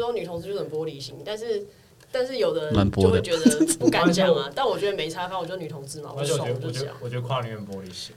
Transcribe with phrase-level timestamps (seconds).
[0.00, 1.62] 说女同志就是很玻璃心，但是
[2.10, 4.50] 但是有的人就会觉得不敢讲啊。
[4.54, 6.86] 但我觉得没差，反正我就女同志嘛，我爽我就讲。
[7.00, 8.14] 我觉得跨女很玻璃心。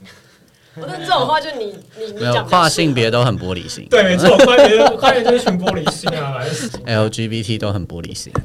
[0.76, 1.66] 我觉得这种话就你
[1.96, 3.86] 你你讲跨性别都很玻璃心。
[3.88, 6.40] 对，没错，跨别跨别就是群玻璃心啊
[6.84, 8.42] ，LGBT 都很玻璃心的。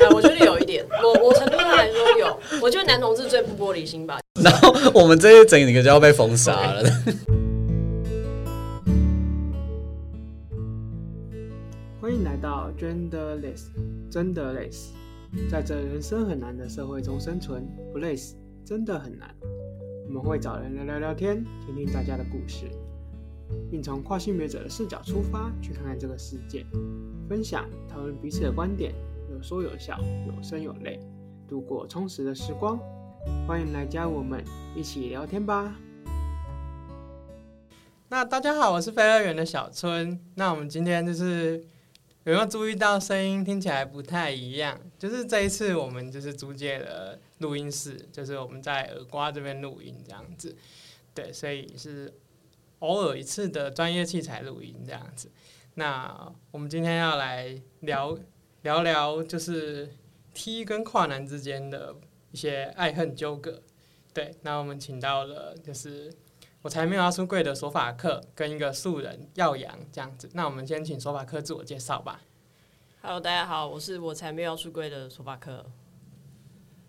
[0.00, 4.18] 哎，我觉得有一点，我我程度上来说有，我觉得男同志最不玻璃心吧。
[4.42, 6.82] 然后我们这一整个就要被封杀了。
[12.16, 13.66] 迎来到 Genderless，
[14.10, 14.94] 真的累死，
[15.50, 19.34] 在这人生很难的社会中生存，不累死真的很难。
[20.06, 22.70] 我们会找人来聊聊天，听听大家的故事，
[23.70, 26.64] 并从跨性别者的视角出发，去看看这个世界，
[27.28, 28.94] 分享、讨论彼此的观点，
[29.30, 30.98] 有说有笑，有声有泪，
[31.46, 32.78] 度过充实的时光。
[33.46, 34.42] 欢迎来加入我们
[34.74, 35.76] 一起聊天吧。
[38.08, 40.18] 那大家好，我是飞乐园的小春。
[40.34, 41.62] 那我们今天就是
[42.26, 44.78] 有没有注意到声音听起来不太一样？
[44.98, 47.18] 就是这一次我们就是租借了。
[47.40, 50.56] 录音室就是我们在耳瓜这边录音这样子，
[51.12, 52.10] 对，所以是
[52.78, 55.30] 偶尔一次的专业器材录音这样子。
[55.74, 58.18] 那我们今天要来聊
[58.62, 59.94] 聊聊，就是
[60.32, 61.94] T 跟跨男之间的
[62.30, 63.62] 一些爱恨纠葛。
[64.14, 66.10] 对，那我们请到了就是
[66.66, 70.28] 我才没有要出柜的索法克跟一个素人耀阳这样子。
[70.32, 72.20] 那我们先请索法克自我介绍吧。
[73.00, 75.64] Hello，大家好，我是我才没有要出柜的索法克。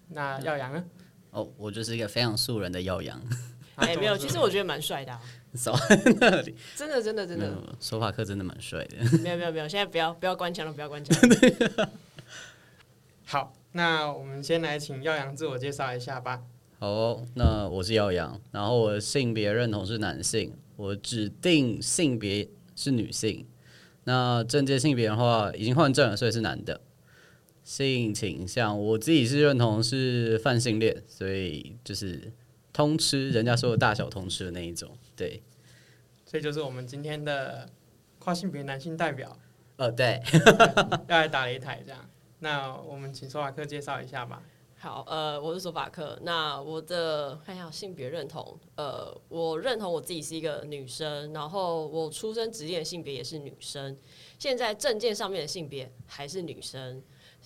[0.08, 0.84] 那耀阳呢？
[1.30, 3.22] 哦，我就是一个非常素人的耀阳。
[3.78, 5.22] 哎，没有，其实我觉得蛮帅的、啊。
[5.54, 5.76] 少
[6.20, 7.56] 那里， 真的，真的，真的。
[7.80, 8.98] 索法克真的蛮帅的。
[9.20, 11.16] 没有，没有，没有，现在不要，不要关枪了，不要关枪。
[13.26, 16.42] 好，那我们先来请耀阳自我介绍一下吧。
[16.80, 23.48] 好、哦，那我是耀阳，然后我性别认同是男性，我指定性别是女性。
[24.04, 26.80] 那正界性别的话，已经换证了，所以是男的。
[27.64, 32.32] 性倾向，我自己是认同是泛性恋，所以就是
[32.72, 35.42] 通吃，人家说的大小通吃的那一种，对。
[36.28, 37.68] 所以就是我们今天的
[38.20, 39.36] 跨性别男性代表，
[39.78, 40.22] 呃，对，
[41.08, 42.08] 要来打擂台这样。
[42.40, 44.44] 那我们请索瓦克介绍一下吧。
[44.80, 46.20] 好，呃，我是索法克。
[46.22, 53.98] 那我的看一下性别认同，呃，我认同我自己是一个女生，然后我出生职业的性别也是女生，
[54.38, 57.02] 现在证件上面的性别还是女生。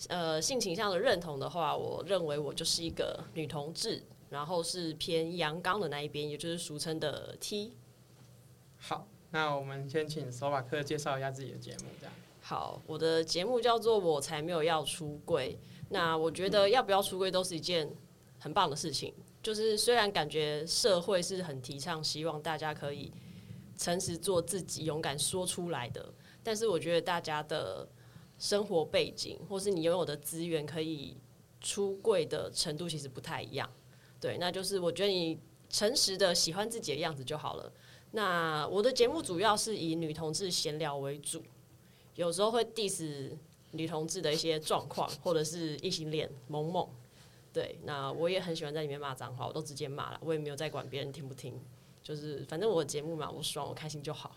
[0.08, 7.72] 呃，性倾向的认同的话，我认为我就是一个女同志，然后是偏阳刚的那一边，也就是俗称的 T。
[8.76, 12.14] 好，那我们先请索法克介绍一下自己的节目，这样。
[12.42, 15.58] 好，我的节目叫做《我才没有要出柜》。
[15.88, 17.88] 那我觉得要不要出柜都是一件
[18.38, 19.14] 很棒的事情。
[19.42, 23.10] 就是虽然感觉社会是很提倡，希望大家可以
[23.78, 27.88] 诚实做自己，勇敢说出来的，但是我觉得大家的。
[28.38, 31.16] 生活背景，或是你拥有的资源，可以
[31.60, 33.70] 出柜的程度其实不太一样。
[34.18, 35.38] 对，那就是我觉得你
[35.68, 37.72] 诚实的喜欢自己的样子就好了。
[38.10, 41.40] 那我的节目主要是以女同志闲聊为主，
[42.14, 43.30] 有时候会 diss
[43.72, 46.88] 女同志的一些状况，或者是异性恋萌萌。
[47.52, 51.54] 对，那我也很喜欢在里面骂脏话，我都直接骂了，我也没有在管别人听不听，
[52.02, 54.34] 就是反正我的节目嘛，我爽，我开心就好。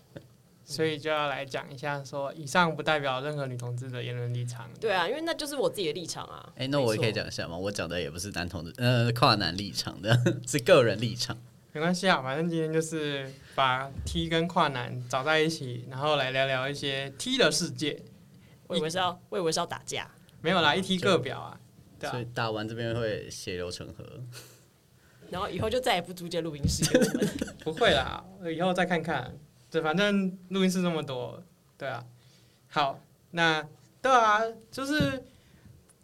[0.67, 4.67] 所以就要来讲一下，说以上不代表任何女同志的言论立场。
[4.81, 6.43] 对啊，因为那就是我自己的立场啊。
[6.55, 7.55] 哎、欸，那我也可以讲一下吗？
[7.55, 11.37] 我讲的也不是男同志，呃，跨男立场的， 是个人立场。
[11.75, 18.01] 没关系啊，反正今天就是把 T 跟跨男找在一起，然后来聊聊一些 T 的世界。
[18.67, 20.09] 我以为是要，我以为是要打架。
[20.39, 21.59] 没有啦，一 T 各表啊。
[21.99, 24.05] 对啊，所以打完这边会血流成河。
[25.29, 27.29] 然后以后就再也不租借录音室给我们。
[27.59, 28.23] 不会啦，
[28.55, 29.37] 以后再看看。
[29.69, 31.43] 对，反正录音室这么多，
[31.77, 32.05] 对啊。
[32.69, 33.61] 好，那
[34.01, 34.39] 对啊，
[34.71, 35.21] 就是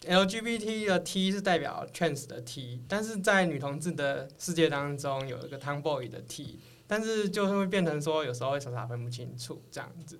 [0.02, 10.20] LGBT 的 T 是代表 trans 的 T，但是在女同志的世界当中有一个 tomboy 的 T，但是就会变成说有时候会傻傻分不清楚这样子。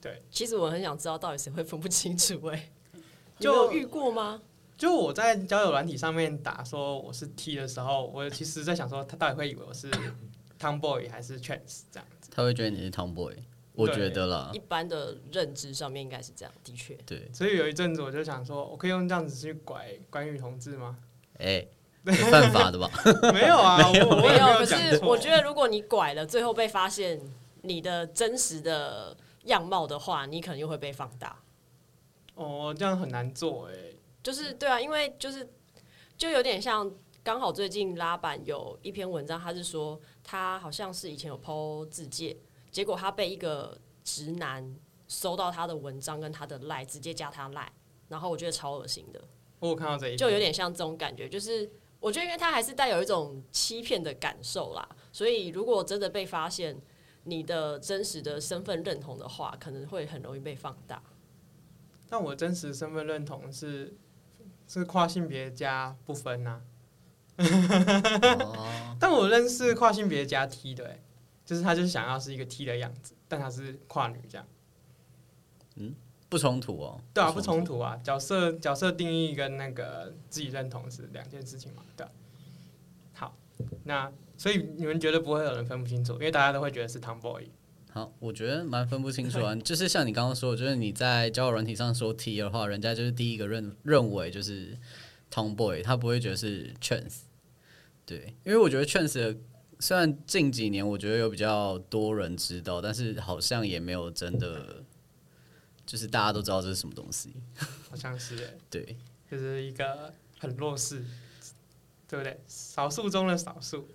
[0.00, 3.00] 对，其实我很想知道到底谁会分不清楚哎、欸，
[3.38, 4.42] 就有遇过吗？
[4.76, 9.90] 就我在交友软体上面打说我是 T 的时候，我其实在想说他到底会以为我是
[10.58, 12.30] tomboy 还是 trans 这样子。
[12.32, 13.34] 他会觉得你是 tomboy，
[13.78, 14.50] 我觉得啦。
[14.52, 16.94] 一般的认知上面应该是这样，的确。
[17.06, 20.98] 对，所以有一阵子我就想说，我可以用这样子去拐关羽同志吗？
[21.38, 21.68] 哎、欸，
[22.30, 22.90] 犯法的吧？
[23.32, 24.08] 没有啊， 没有。
[24.08, 24.46] 我没有。
[24.58, 27.20] 可是我觉得，如果你拐了，最后被发现
[27.62, 31.40] 你的真实的样貌的话，你可能又会被放大。
[32.34, 33.96] 哦，这样很难做哎、欸。
[34.22, 35.48] 就是对啊，因为就是
[36.16, 36.90] 就有点像。
[37.20, 42.34] 刚好最近拉板有一篇文章，他是说他好像是以前有 po 自介，
[42.70, 44.76] 结果他被一个直男
[45.06, 47.70] 搜到他的文章跟他的赖，直接加他赖，
[48.08, 49.20] 然后我觉得超恶心的。
[49.60, 56.80] 我看到这一，就有点像这种感觉，就是我觉得因为他还是带有一种欺骗的感受啦，所以如果真的被发现
[57.24, 61.02] 你的真实的身份认同的话，可能会很容易被放大。
[62.08, 63.96] 但我真实身份认同是
[64.66, 66.62] 是跨性别加不分呐、
[68.98, 71.02] 但我认识跨性别加 T 的、欸，
[71.48, 74.46] 就是他就是想要是一个 T 的样子，但他是跨女这样。
[75.76, 75.94] 嗯，
[76.28, 77.00] 不冲突哦。
[77.14, 77.98] 对啊，不冲突啊。
[78.04, 82.12] 角色角色定义跟那个自己认同是两件事情嘛，对、啊。
[83.14, 83.34] 好，
[83.84, 87.48] 那所以你们觉得不会有人分不清楚，因为大家都会觉得是 Tomboy。
[87.92, 89.54] 好，我觉得蛮分不清楚啊。
[89.56, 94.76] 就是像你刚刚说，就是你在交友软体上说 T 的话，人家就是第一个认认为就是
[95.32, 97.20] Tomboy，他不会觉得是 Chance。
[98.04, 99.36] 对，因为我觉得 trans
[99.80, 104.84] 虽然近几年我觉得有比较多人知道，但是好像也没有真的，
[105.86, 107.32] 就是大家都知道这是什么东西。
[107.88, 108.96] 好像是哎，对，
[109.30, 111.04] 就是一个很弱势，
[112.08, 112.40] 对不对？
[112.46, 113.88] 少数中的少数。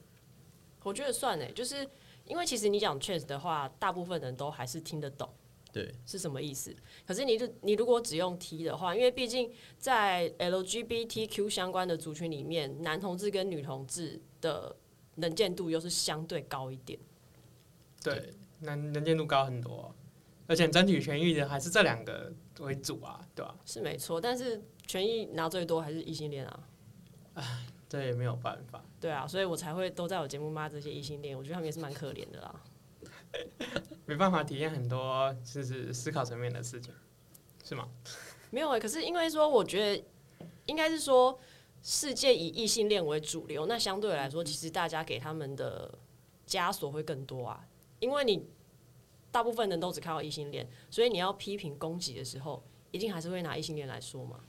[0.83, 1.87] 我觉得算哎，就是
[2.25, 5.29] 因为其实你讲 trans 的话，大部分人都还是听得懂。
[5.71, 6.75] 对，是什么意思？
[7.05, 14.75] 可是你就你如果只用 T 的话，因为毕竟在 LGBTQ 相关的族群里面，男同志跟女同志的
[15.15, 16.99] 能见度又是相对高一点。
[18.03, 19.93] 对，能能见度高很多，
[20.47, 23.55] 而且整体权益的还是这两个为主啊，对吧？
[23.65, 26.67] 是没错，但是权益拿最多还是异性恋啊。
[27.35, 28.83] 唉，这也没有办法。
[28.99, 32.61] 对啊，所以我才会都在我节目骂这些异性恋，我觉得他们也是蛮可怜的啦。
[34.05, 36.93] 没办法体验很多就是思考层面的事情，
[37.63, 37.89] 是吗？
[38.51, 40.05] 没有哎、欸，可是因为说，我觉得
[40.67, 41.39] 应该是说，
[41.83, 45.99] 世界以异性恋为主流，那相对来说，其实大家给他们的
[46.47, 47.67] 枷锁会更多啊。
[47.99, 48.45] 因为你
[49.31, 54.39] 大部分人都只看到异性恋，所以你要批评攻击的时候，一定还是会拿异性恋来说嘛。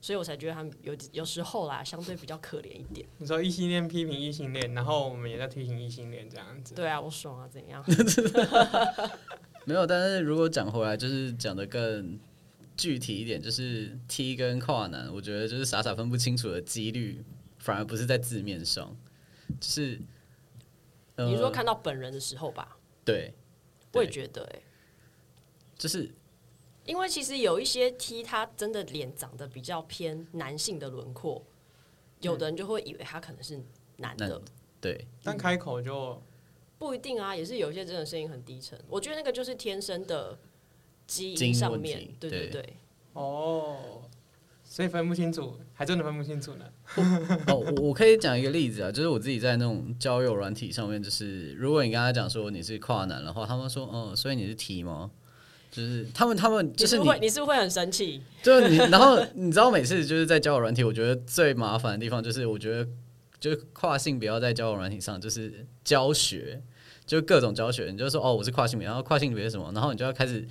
[0.00, 3.04] 所以我才觉得他们有有时候啦，相对比较可怜一点。
[3.18, 6.76] 你说异性恋批评异性恋，然后我们也在批评异性恋这样子。
[6.76, 7.84] 对啊，我爽啊，怎样？
[9.66, 12.16] 没有，但是如果讲回来，就是讲的更
[12.78, 17.22] 具体一点，就是 T 跟跨男，我觉得就是傻傻分不清楚的几率，
[17.58, 18.96] 反而不是在字面上，
[19.60, 20.00] 就是、
[21.16, 22.78] 呃、你说看到本人的时候吧？
[23.04, 23.34] 对，
[23.92, 24.62] 我也觉得、欸，哎，
[25.76, 26.10] 就是。
[26.86, 31.44] 因为其实有一些 T，他真的脸长得比较偏男性的轮廓，
[32.22, 33.60] 有的人就会以为他可能是
[33.98, 34.40] 男的，
[34.80, 35.06] 对。
[35.22, 36.18] 但开口就
[36.78, 38.82] 不一定啊，也是有一些真的声音很低沉。
[38.88, 40.38] 我觉得那个就是天生的
[41.08, 42.74] 基因上面，对对对。
[43.14, 44.02] 哦，
[44.62, 46.64] 所以分不清楚，还真的分不清楚呢。
[47.48, 55.10] 哦，我我可以讲一个例子啊，就是我自己在那种交友软体上面，就是如果你跟他讲说你是跨男的话，他们说，嗯，所以你是 T 吗？
[55.70, 58.22] 就是他们，他们就是你，你是，你是不是会很生气？
[58.42, 62.88] 就是你，然后你知道，每次就是在交友软体，我觉得最麻烦的地方就是，我觉得
[63.40, 66.62] 就是跨性别要在交友软体上就是教学，
[67.04, 67.90] 就各种教学。
[67.90, 69.70] 你就说哦，我是跨性别，然后跨性别是什么？
[69.74, 70.46] 然后你就要开始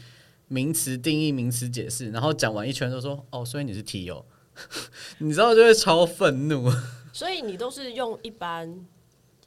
[0.47, 4.25] 名词定义、名词解释，然后讲完一圈都说哦，所以你是 T 友，
[5.19, 6.71] 你知道就会超愤怒。
[7.11, 8.85] 所以你都是用一般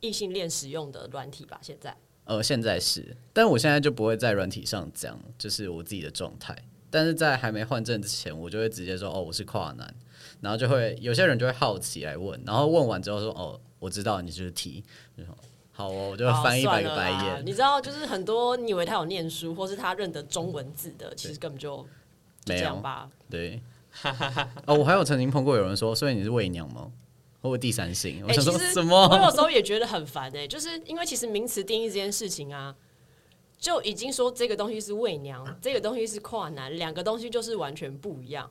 [0.00, 1.58] 异性恋使用的软体吧？
[1.62, 1.97] 现在？
[2.25, 6.56] 呃，现在是，但我现在就不会在软体上讲，就是我自己的状态。
[6.91, 9.94] 但是在还没换证之前，我就会直接说，哦，我是跨男，
[10.41, 14.84] 然后就会有些人就会好奇来问，然后问完之后说，哦，我知道你就是 T，
[15.81, 17.43] 好哦，我就会翻一百个白眼。
[17.46, 21.79] 你知道，就是很多你以为他有念书，或是他认得中文字的，其实根本就，
[22.44, 23.10] 就这样吧。
[23.31, 23.63] 对，
[24.67, 26.93] 哦，我还有曾经碰过有人说，所以你是伪娘吗？
[27.41, 29.08] 或第三性，我想说什么？
[29.08, 32.77] 我有时候也觉得很烦哎、欸，就是因为其实名词定义这件事情啊，
[33.58, 38.51] 就已经说这个东西是伪娘，这个东西是跨男，两个东西就是完全不一样，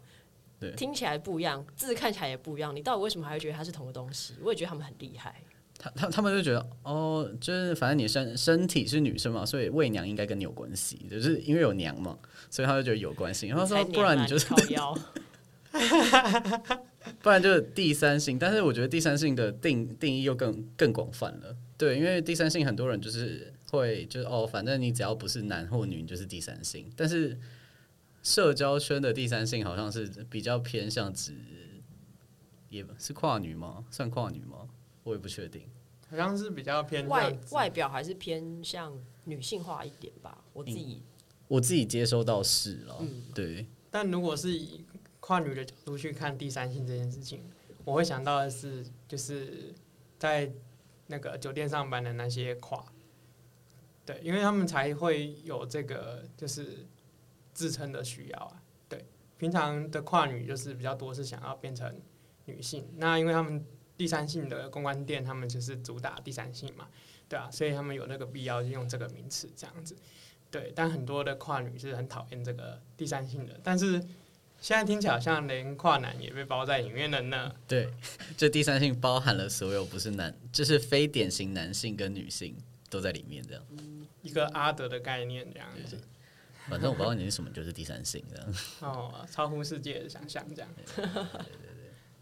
[0.60, 4.34] 对，听起来不一样，字看起来也不一样，你到底为什么还会觉得它是同个东西？
[4.42, 5.36] 我也觉得他们很厉害。
[5.80, 12.20] 他他他们就觉得哦，就是反正你身身体是女生嘛，所以喂娘应该跟你有关系，就是因为有娘嘛，
[12.52, 13.48] 所以他就觉得有关系。
[13.48, 14.46] 然后说不然你就是。
[17.22, 21.56] 不然就是第三性，但是我觉得第三性的定定义又更更广泛了。
[21.78, 26.92] 对，因为第三性很多人就是会就是哦，反正你只要不是男或女，你就是第三性。
[26.96, 27.40] 但是
[28.22, 31.34] 社交圈的第三性好像是比较偏向指，
[32.70, 33.86] 也是跨女吗？
[33.92, 34.68] 算跨女吗？
[35.04, 35.70] 我也不确定。
[36.10, 40.44] 好像是比较偏外外表还是偏向女性化一点吧。
[40.54, 43.68] 我自己、嗯、我自己接收到是了，嗯，对。
[43.92, 44.84] 但如果是以
[45.20, 47.44] 跨女的角度去看第三性这件事情，
[47.86, 49.74] 我会想到的是，就是
[50.18, 50.52] 在
[51.06, 52.84] 那个酒店上班的那些跨，
[54.06, 56.88] 对，因为他们才会有这个就是
[57.54, 58.64] 自称的需要啊。
[58.88, 59.06] 对，
[59.38, 62.00] 平常的跨女就是比较多是想要变成
[62.46, 63.64] 女性，那因为他们
[64.00, 66.88] 第三性的公关店，他们就是主打第三性嘛，
[67.28, 69.94] 对啊，所以他们有那个必要就用这个名词这样子。
[70.50, 74.00] 对，但很多的跨女是很讨厌这个第三性的，但是
[74.62, 77.54] 现在听起来好像连跨男也被包在里面了呢。
[77.68, 77.90] 对，
[78.38, 82.56] 这第三性包含了所有不是男，就是非典型男性跟女性
[82.90, 83.62] 都在里面，这样。
[84.22, 86.00] 一个阿德的概念这样子。
[86.70, 88.56] 反正我不知道你是什么，就是第三性这样。
[88.82, 90.70] 哦，超乎世界的想象这样。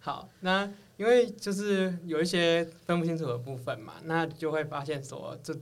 [0.07, 0.63] 好，那
[0.95, 5.53] 因为就是有一些分不清楚的部分嘛，那就会发现说这。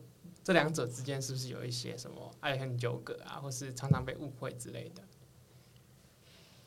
[0.44, 5.02] 这两者之间是不是有一些什么爱恨纠葛啊，或是常常被误会之类的？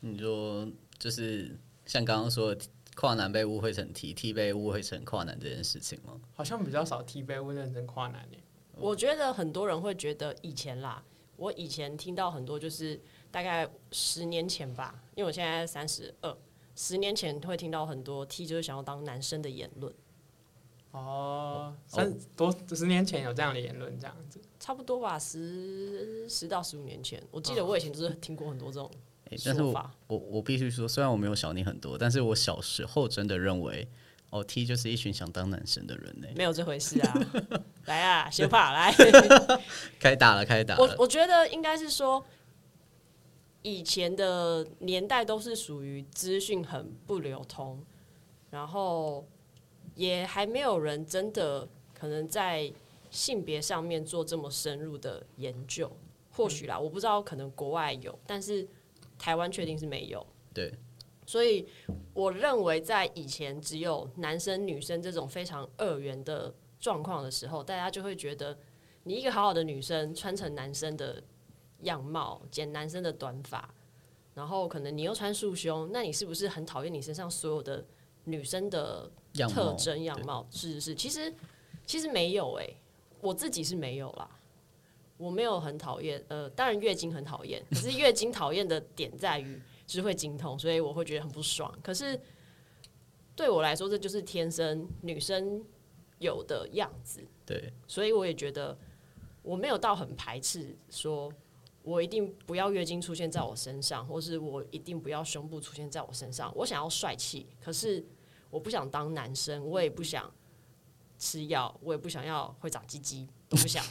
[0.01, 0.67] 你说
[0.97, 2.61] 就是像刚刚说的
[2.97, 6.19] 跨男被误会成 T，T 被误会成跨男这件事情吗？
[6.33, 8.43] 好像比较少 T 被误认成跨男诶。
[8.75, 11.01] 我觉得很多人会觉得以前啦，
[11.37, 12.99] 我以前听到很多就是
[13.31, 16.37] 大概十年前吧，因为我现在三十二，
[16.81, 19.93] 十年前会听到很多 T 就是想要当男生的言论。
[20.91, 29.29] 哦，三多十年前有这样的言论，这样子差不多吧，十十到十五年前，我记得我以前就是听过很多这种说法。
[29.29, 33.85] 欸、但是我我，我必须说，虽然我没有小你很多，但是我小时候真的认为，
[34.29, 37.13] 哦，T 就是一群想当男生的人呢，没有这回事啊！
[37.87, 38.95] 来啊，先怕来，
[39.99, 40.81] 开打了，开打了。
[40.81, 42.25] 我我觉得应该是说，
[43.61, 47.83] 以前的年代都是属于资讯很不流通，
[48.49, 49.25] 然后。
[49.95, 52.71] 也还没有人真的可能在
[53.09, 55.91] 性别上面做这么深入的研究，
[56.31, 58.65] 或许啦，我不知道，可能国外有，但是
[59.17, 60.25] 台湾确定是没有。
[60.53, 60.73] 对，
[61.25, 61.67] 所以
[62.13, 68.57] 我认为在以前只有男生女生这种非常二元的状况的时候，大家就会觉得
[69.03, 71.21] 你一个好好的女生穿成男生的
[71.81, 73.73] 样貌，剪男生的短发，
[74.33, 77.85] 然后可能你又穿束胸，那你是不是很讨厌你身上所有的
[78.23, 79.11] 女生的？
[79.47, 80.45] 特征样貌？
[80.49, 81.31] 是是是，其实
[81.85, 82.77] 其实没有诶、欸，
[83.21, 84.27] 我自己是没有啦，
[85.17, 91.71] 我没有很讨厌，呃，当然月经很讨厌， 可是月经讨厌的点在于就是会经痛，所以我会觉得很不爽。
[91.83, 92.19] 可是
[93.35, 95.63] 对我来说，这就是天生女生
[96.17, 98.75] 有的样子，对，所以我也觉得
[99.43, 101.31] 我没有到很排斥，说
[101.83, 108.05] 我一定不要月经出现在我身上，或是我一定不要胸部出现在我身上，我想要帅气，可是。
[108.51, 110.27] 我不想当男生，我也不想
[111.19, 113.85] 吃药，我也不想要会长鸡鸡，都不想。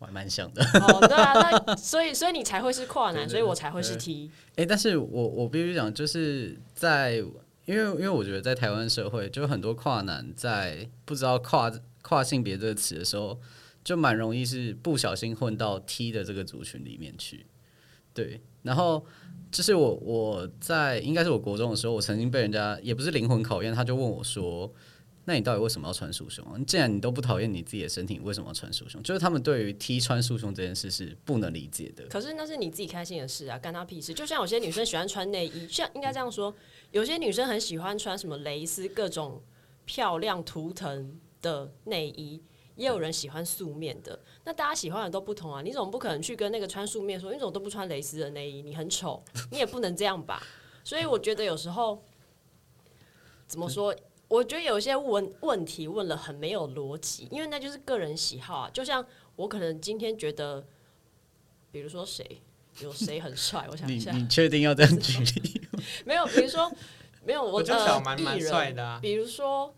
[0.00, 0.64] 我 还蛮想的。
[0.64, 4.28] 哦，对啊，那所以所以你才会是跨男，所以我才会是 T。
[4.56, 7.18] 哎、欸，但是我我必须讲，就是在
[7.66, 13.38] 因为因为我觉得在台湾社会，就很多跨男在不知道跨跨性别这个词的时候，
[13.88, 17.46] 就蛮容易是不小心混到 T 的这个族群里面去。
[18.12, 19.06] 对，然后。
[19.50, 24.70] 就是我我在应该是我国中的时候，我曾经被人家也不是灵魂考验，他就问我说
[25.24, 26.44] ：“那你到底为什么要穿束胸？
[26.66, 32.04] 既然你都不讨厌你自己的身体，为什么要穿束胸？”就是他们对于 T 穿束胸这件事是不能理解的。
[32.08, 34.12] 可是那是你自己开心的事啊，干他屁事！
[34.12, 36.54] 就像有些女生喜欢穿内衣，像应该这样说，
[36.90, 39.42] 有些女生很喜欢穿什么蕾丝、各种
[39.86, 42.42] 漂亮图腾的内衣。
[42.78, 45.60] 也有人喜欢素面的，那大家喜欢的都不同啊。
[45.60, 49.20] 你总不可能去跟那个穿素面说，你怎么都不穿蕾丝的内衣，你很丑，
[49.50, 50.40] 你也不能这样吧。
[50.84, 52.00] 所以我觉得有时候
[53.48, 53.92] 怎么说？
[54.28, 58.70] 我觉得有些问问题问了很没有逻辑，因为那就是个人喜好啊。
[58.72, 59.04] 就像
[59.34, 60.64] 我可能今天觉得，
[61.72, 62.40] 比如说谁
[62.78, 65.60] 有谁很帅，我想一下，你确定要这样举例？
[66.06, 66.72] 没有，比如说
[67.24, 69.00] 没有，我，我觉得小蛮蛮帅的啊。
[69.02, 69.74] 比如说，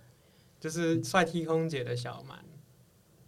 [0.60, 2.38] 就是帅 T 空姐的小蛮。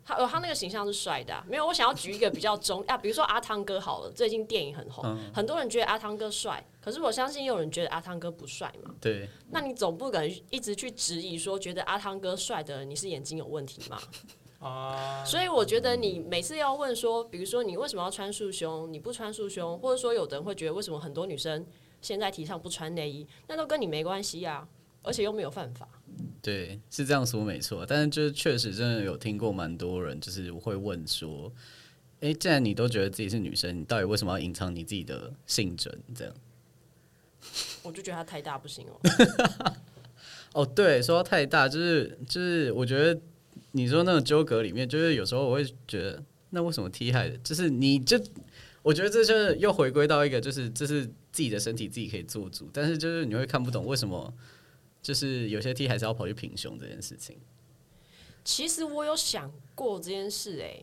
[0.04, 1.66] 他呃，他那个形象是帅的，啊，没有。
[1.66, 8.94] 我想要举一个比较中啊，比如说阿汤哥好了，最近电影很红，嗯，很多人觉得阿汤哥帅，可是我相信也有人觉得阿汤哥不帅嘛。
[9.00, 9.28] 对。
[9.50, 14.00] 那你总不可能一直去质疑说，觉得阿汤哥帅的人，你是眼睛有问题吗？
[14.58, 15.24] 啊。
[15.24, 21.64] 所以我觉得你每次要问说，比如说你为什么要穿束胸，你不穿束胸，或者说有的人会觉得为什么很多女生
[22.00, 24.66] 现在提倡不穿内衣，那都跟你没关系啊，
[25.02, 25.88] 而且又没有犯法。
[26.40, 31.52] 对，是这样说没错，但是就是确实真的有听过蛮多人，就是会问说，
[32.20, 35.96] 哎，既然你都觉得自己是女生，你到底为什么要隐藏你自己的性征？
[36.14, 36.34] 这样，
[37.84, 39.00] 我就觉得它太大不行哦。
[40.52, 43.20] 哦，对，说到太大，就是就是，我觉得
[43.70, 47.36] 你说那种纠葛里面，就是有时候我会觉得，那为什么 T 害的？
[47.38, 48.20] 就是你就，
[48.82, 54.34] 我觉得这就是又回归到一个，就是这是自己的身体自己可以做主，但是就是你会看不懂为什么。
[55.02, 57.38] 就是有些 T 还是要跑去平胸这件事情。
[58.44, 60.82] 其实我有想过这件事，哎，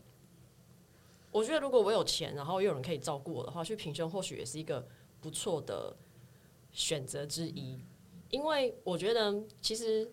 [1.31, 4.87] 我觉得如果我有钱，然后又有人可以照顾我的话，去平胸或许也是一个
[5.19, 5.95] 不错的
[6.71, 7.79] 选择之一。
[8.29, 10.09] 因为我觉得其实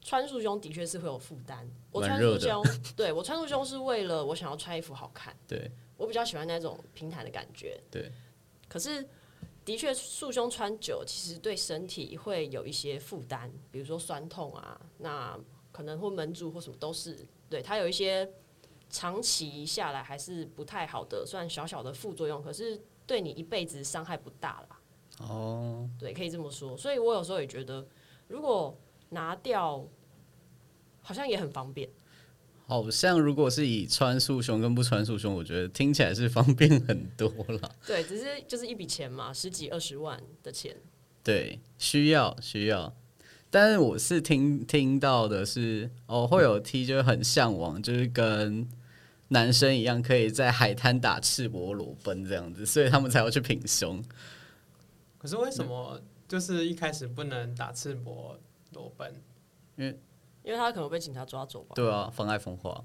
[0.00, 1.68] 穿束胸的确是会有负担。
[1.90, 2.62] 我穿束胸，
[2.96, 5.36] 对，我穿束胸是为了我想要穿衣服好看。
[5.46, 7.78] 对，我比较喜欢那种平坦的感觉。
[7.90, 8.10] 对，
[8.68, 9.06] 可是
[9.64, 15.38] 的确束胸穿久，其实对身体会有一些负担，比如说酸痛啊，那
[15.70, 17.26] 可能会闷住或什么都是。
[17.48, 18.30] 对，它有一些。
[18.94, 24.80] 长期下来还是不太好的，虽然小小的副作用，可是对你一辈子伤害不大啦。
[25.26, 26.76] 哦，对，可以这么说。
[26.76, 27.88] 所以我有时候也觉得，
[28.28, 28.78] 如果
[29.08, 29.82] 拿掉，
[31.00, 31.88] 好像也很方便。
[32.66, 37.70] 好像如果是以穿束胸跟不穿束胸，我觉得听起来是方便很多了。
[37.86, 40.76] 对，只是就是一笔钱嘛，十几二十万的钱。
[41.22, 42.94] 对，需要需要。
[43.50, 48.68] 但是我是听听到的是，哦，会有 T 就是很向往，就是跟。
[49.28, 54.04] 男生一样可以在海滩打赤膊裸奔这样子，所以他们才要去平胸。
[55.16, 58.36] 可是为什么就是一开始不能打赤膊
[58.74, 59.10] 裸奔？
[59.76, 59.98] 因为
[60.42, 61.72] 因为他可能被警察抓走吧？
[61.74, 62.84] 对啊，妨碍风化。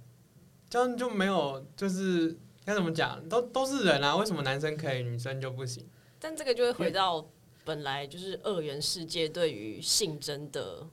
[0.70, 3.28] 这样就没有，就是该怎么讲？
[3.28, 5.88] 都都是人啊，为什么男生可以，女生就不行？
[6.20, 7.28] 但这个就会回到
[7.64, 10.86] 本来就是二元世界对于性征的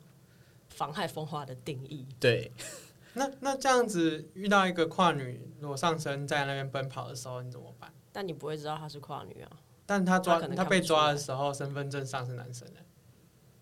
[0.68, 2.06] 妨害风化的定义。
[2.18, 2.52] 对。
[3.16, 7.92] 那那这样子遇到一个跨女裸上身在那边奔跑的时候，你怎么办？
[8.12, 9.50] 但你不会知道她是跨女啊。
[9.87, 12.80] 但他抓他被抓的时候，身份证上是男生的，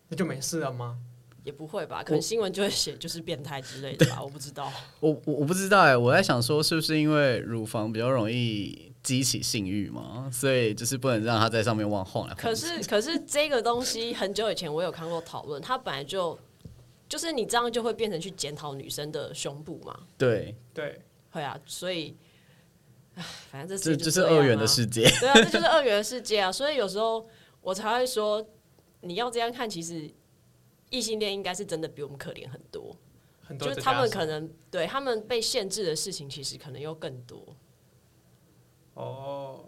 [0.09, 0.99] 那就没事了吗？
[1.45, 4.73] 也不会吧，可能新闻就会写就是变态之类的吧，我不知道。
[5.01, 12.43] 我我我不知道哎，我在想说是不是因为乳房比较容易激起性欲嘛，所以就是不能让他在上面往晃来晃。
[12.43, 16.39] 可是 可是这个东西很久以前我有看过讨论，它本来就。
[17.09, 19.95] 就是你这样就会变成去检讨女生的胸部嘛？
[20.17, 20.99] 对对，
[21.31, 22.17] 会啊，所以，
[23.17, 26.51] 唉，反正这是这是二元的世界，对啊，这就是二元的世界啊。
[26.51, 27.29] 所以有时候
[27.61, 28.43] 我才会说，
[29.03, 30.11] 你要这样看，其实
[30.93, 32.97] 异性恋应该是真的比我们可怜很多，
[33.41, 37.57] 很多就是他们可能对他们被限制的事情，其实可能又更多。
[38.95, 39.65] 哦，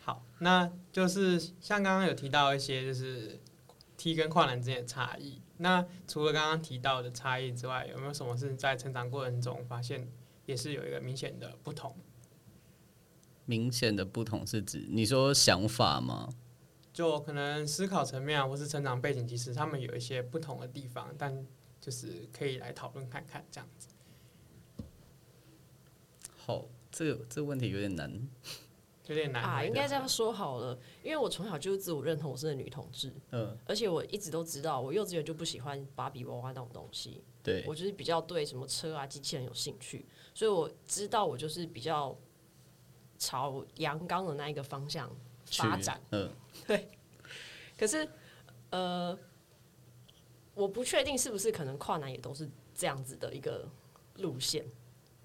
[0.00, 3.40] 好，那就是像刚刚有提到一些，就是
[3.96, 5.40] T 跟跨男之间的差异。
[5.58, 10.10] 那除了刚刚提到的差异之外，有没有什么是在成长过程中发现
[10.44, 11.94] 也是有一个明显的不同？
[13.44, 16.28] 明显的不同是指你说想法吗？
[16.92, 21.46] 就可能思考层面啊，或是成长背景，其实他们有一些不同的地方，但
[21.80, 23.88] 就是可以来讨论看看这样子。
[26.36, 28.28] 好，这个这个问题有点难。
[29.08, 42.16] 有点难啊，应该这样说好了，因为我从小就是自我认同我是个女同志，嗯，而且我一直都知道，我幼稚园就不喜欢芭比娃娃那种东西，对，我就是比较对什么车啊、机器人有兴趣，所以我知道我就是比较
[43.18, 45.10] 朝阳刚的那一个方向
[45.52, 46.30] 发展，嗯，
[46.66, 46.88] 对。
[47.78, 48.08] 可是，
[48.70, 49.16] 呃，
[50.54, 53.68] 我不确定是不是可能跨男也都是这样子的一个
[54.18, 54.64] 路线，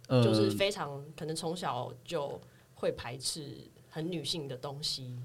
[0.08, 2.40] 嗯，就是非常可能从小就。
[2.80, 3.58] 会排斥
[3.90, 5.18] 很女性的东西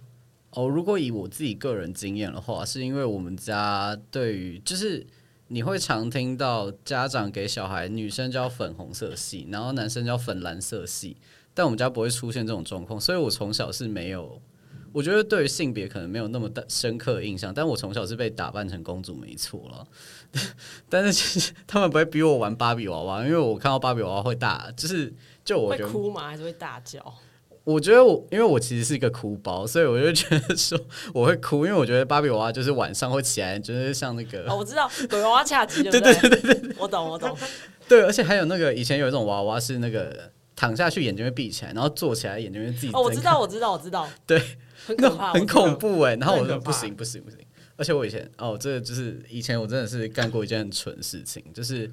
[0.53, 0.67] 哦。
[0.67, 5.07] 如果以我自己个人经验的话，是因为我们家对于就是
[5.49, 11.19] 你会常听到家长给小孩女生叫粉红色系，然后男生叫粉蓝色系，
[11.53, 14.41] 但我们家不会出现这种状况，所以我从小是没有，
[14.92, 19.87] 我觉得对于性别可能没有那么大深刻的印象，但我从小是被打扮成公主没错了。
[20.88, 25.12] 但是其实他们不会逼我玩芭比娃娃，因为我看到芭比娃娃会大，就是
[25.44, 26.28] 就我会哭吗？
[26.28, 27.14] 还是会大叫？
[27.64, 30.76] 我觉得我，因为我其实是一个哭包，所以我就觉得说
[31.14, 37.37] 我会哭，因为我觉得芭比娃娃就是晚上会起来，就是像那个哦，我知道鬼娃娃恰吉， 对对对对对，我懂我懂。
[37.88, 42.90] 对，而且还有那个以前有一种娃娃是那个躺下去眼睛会闭起来，然后坐起来眼睛会自己。
[42.92, 44.09] 哦，我知道我知道我知道。
[44.26, 44.42] 对，
[44.87, 46.16] 很可怕，很恐怖哎。
[46.16, 47.38] 然后我说不行不行不行，
[47.77, 51.90] 而且我以前哦，这个就是以前我真的是干过一件很蠢的事情，就是。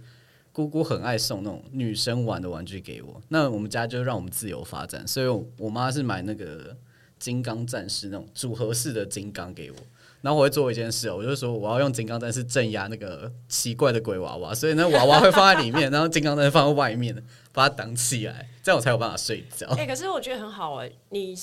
[0.51, 6.75] 姑姑很爱送那种女生玩的玩具给我，那我们家就让我们自由发展，所以我妈是买那个
[7.19, 9.77] 金刚战士那种组合式的金刚给我，
[10.21, 17.15] 然后我会做一件事，我就说我要用金刚战士镇压那个奇怪的鬼娃娃，所以那娃娃会放在里面，然后金刚战士放在外面，
[17.53, 19.67] 把它挡起来，这样我才有办法睡觉。
[19.77, 21.33] 哎、欸，可是我觉得很好哎、欸，你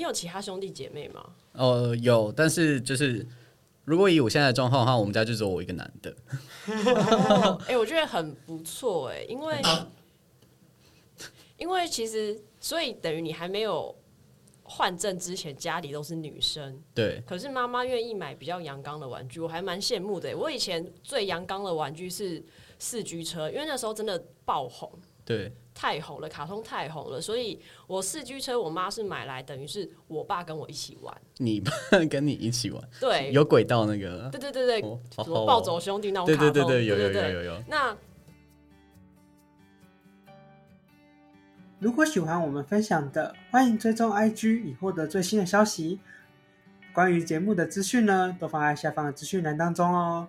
[0.00, 1.22] 你有其他兄弟姐妹吗？
[1.52, 3.26] 哦、呃，有，但是就是。
[3.84, 6.14] 如果以我现在的状况的话，我们家就只有我一个男的。
[7.66, 9.60] 哎、欸，我觉得很不错哎，因为
[11.58, 13.92] 因为其实，所以等于你还没有
[14.62, 16.80] 换证之前，家里都是女生。
[16.94, 17.20] 对。
[17.26, 20.36] 可是妈妈愿意买比较阳刚的玩具，我还蛮羡慕的。
[20.36, 22.40] 我以前最阳刚的玩具是
[22.78, 24.88] 四驱车，因为那时候真的爆红。
[25.24, 31.72] 对，太红了，卡通太红了，所以我四驱车我妈是买来等于是我爸跟我一起玩，你爸
[32.10, 37.62] 跟你一起玩，对，有轨道那个，对对对对，哦什么暴走兄弟那种对卡通，对对对，有有对对有有有。
[37.66, 37.96] 那
[41.78, 45.98] 如果喜欢我们分享的，欢迎追踪 IG 以获得最新的消息。
[46.92, 50.28] 关于节目的资讯呢，都放在下方的资讯栏当中哦。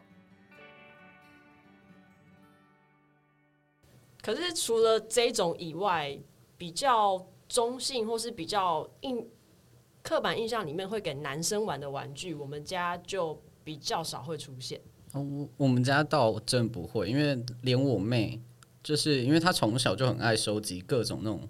[4.22, 6.18] 可是除了这种以外，
[6.58, 9.28] 比较中性或是比较印
[10.04, 14.80] 刻板印象里面会给男生玩的玩具，我们家就比较少会出现。
[15.14, 18.40] 哦，我我们家倒真不会，因为连我妹，
[18.84, 21.50] 就是因为她从小就很爱收集各种那种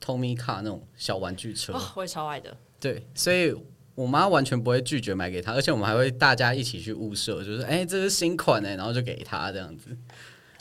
[0.00, 2.56] Tomica 那种小玩具车，哦，我也超爱的。
[2.78, 3.54] 对，所以
[3.94, 9.96] 我妈完全不会拒绝买给她，而且我们还会大家一起去物色，就是哎、欸，这是新款哎，然后就给她这样子，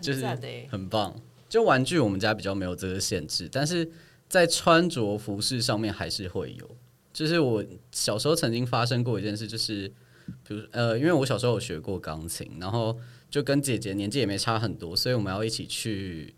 [0.02, 0.26] 就是
[0.70, 1.16] 很棒。
[1.52, 3.92] 就玩具我们家比较没有这个限制，但是
[4.30, 6.78] 在穿着服饰上面还是会有。
[7.12, 7.62] 就是我
[7.92, 9.92] 小时候曾经发生过一件事，就是
[10.48, 12.98] 比如呃，因为我小时候有学过钢琴，然后
[13.30, 16.34] 就跟姐姐年纪也没差很多，所以我们要一起去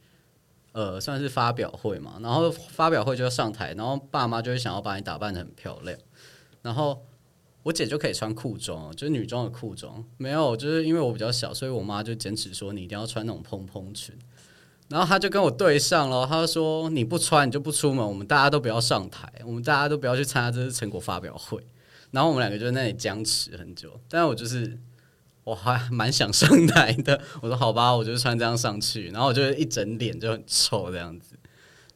[0.71, 2.17] 呃，算是发表会嘛。
[2.19, 5.95] 然后发表会就要上台，然后爸妈就会想要把你打扮得很漂亮，
[6.63, 7.05] 然后
[7.61, 10.03] 我姐就可以穿裤装，就是女装的裤装。
[10.17, 14.17] 没有，就是因为我比较小，所以我妈就坚持说你一定要穿那种蓬蓬裙。
[14.93, 21.65] 然后他就跟我对上了，他就说：“你不穿你就不出门，我们大家都不要上台，我们大家都不要去参加这次成果发表会。”
[22.11, 23.99] 然后我们两个就在那里僵持很久。
[24.07, 24.77] 但是我就是
[25.45, 31.35] 我还蛮想上台的，我说：“好吧，我就穿这样上去。”然后我就一整脸就很臭这样子。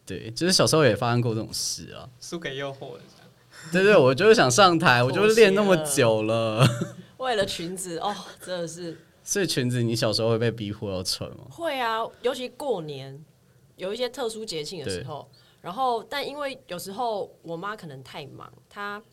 [0.03, 3.01] 对，就是小时候也发生过这种事啊， 输给诱惑了。
[3.71, 6.67] 对对，我就是想上台，我就练那么久了，
[7.17, 8.97] 为了裙子哦，真的是。
[9.27, 11.45] 所以裙子，你小时候会被逼迫要穿吗？
[11.51, 13.25] 会啊，尤其过年
[13.75, 19.03] 有一些特殊节庆的时候，然后但因为有时候我妈可能太忙，她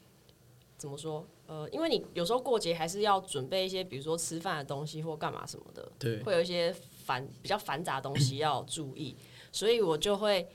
[0.78, 1.26] 怎么说？
[1.48, 6.72] 呃，因为你有时候过节还是要准备一些，比如说吃饭的东西或干嘛什么的，对，会有一些
[7.04, 9.16] 繁比较繁杂的东西要注意，
[9.50, 10.46] 所以我就会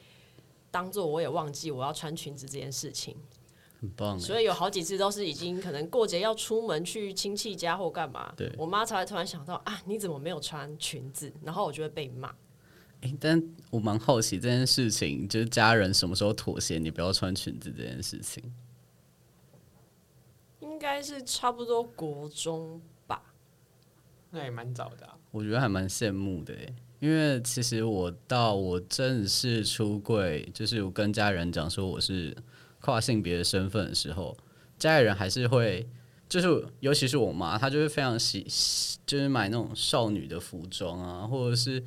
[0.72, 3.14] 当做我也忘记我要穿裙子这件事情。
[3.82, 11.32] 很棒，所以有好几次都是已经可能过节要出门去亲戚家或干嘛，对我妈才会突然想到啊，你怎么没有穿裙子？
[11.42, 12.36] 然后我就会被骂。
[13.02, 18.44] 欸，但我蛮好奇这件事情，就是家人什么时候妥协你不要穿裙子这件事情？
[20.60, 23.24] 应该是差不多国中吧，
[24.32, 25.18] 那也蛮早的啊。
[25.32, 26.54] 我觉得还蛮羡慕的，
[27.00, 32.36] 因为其实我到我正式出柜，就是我跟家人讲说我是。
[32.82, 34.36] 跨性别的身份的时候，
[34.78, 35.88] 家里人还是会，
[36.28, 38.46] 就是尤其是我妈，她就是非常喜，
[39.06, 41.84] 就是买那种少女的服装啊，或者是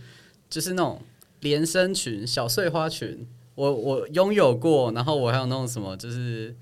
[0.51, 1.01] 就是那种
[1.41, 6.55] 连身裙、小碎花裙，我我拥有过，然后我还有那种什么，就是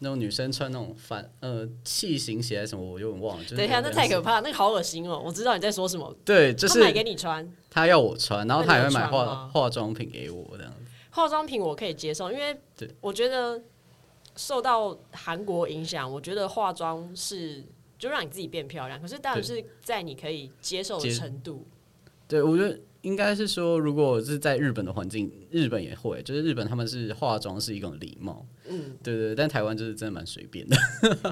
[0.00, 3.44] 那种女生穿那种反呃器型鞋什么，我有点忘了。
[3.44, 5.20] 就是、等一下，那太可怕，那个好恶心哦！
[5.24, 6.14] 我知道你在说什么。
[6.24, 10.56] 对，就是他买给你穿，他要我穿，然后她也会买化化妆品给我。
[11.10, 12.58] 化妆品我可以接受，因为
[13.00, 13.60] 我觉得
[14.36, 17.64] 受到韩国影响，我觉得化妆是
[17.98, 19.00] 就让你自己变漂亮。
[19.00, 21.66] 可是当然是在你可以接受的程度。
[22.28, 28.46] 对，我觉得应该是说，如果是在日本的环境，日本也会，就是日本他们是化妆是一种礼貌。
[28.66, 30.76] 嗯，对，对对，但台湾就是真的蛮随便的。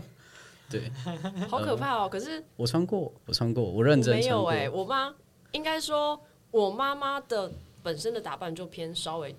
[0.69, 0.91] 对，
[1.49, 2.03] 好可怕哦！
[2.03, 5.15] 呃、可是我穿过，我穿过，我认真没有哎、欸，我妈
[5.53, 7.51] 应该说，我妈妈的
[7.83, 9.35] 本身的打扮就偏稍微。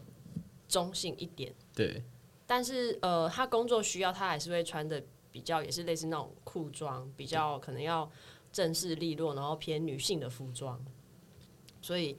[0.69, 2.01] 中性一点，对，
[2.45, 8.10] 但是呃，他工作需要，他还是会穿的比较，也是类似那种裤装，比较可能要
[8.53, 10.79] 正式利落，然后偏女性的服装，
[11.82, 12.15] 所以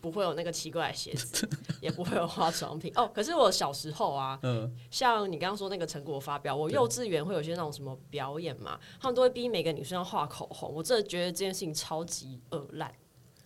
[0.00, 1.48] 不会有那个奇怪的鞋子，
[1.80, 2.92] 也不会有化妆品。
[2.96, 12.92] 哦，可是我小时候啊，嗯，像你刚刚说那个成果发表，我幼稚园会有些那种什么表演嘛，他们都会逼每个女生要画口红，我真的觉得这件事情超级恶烂。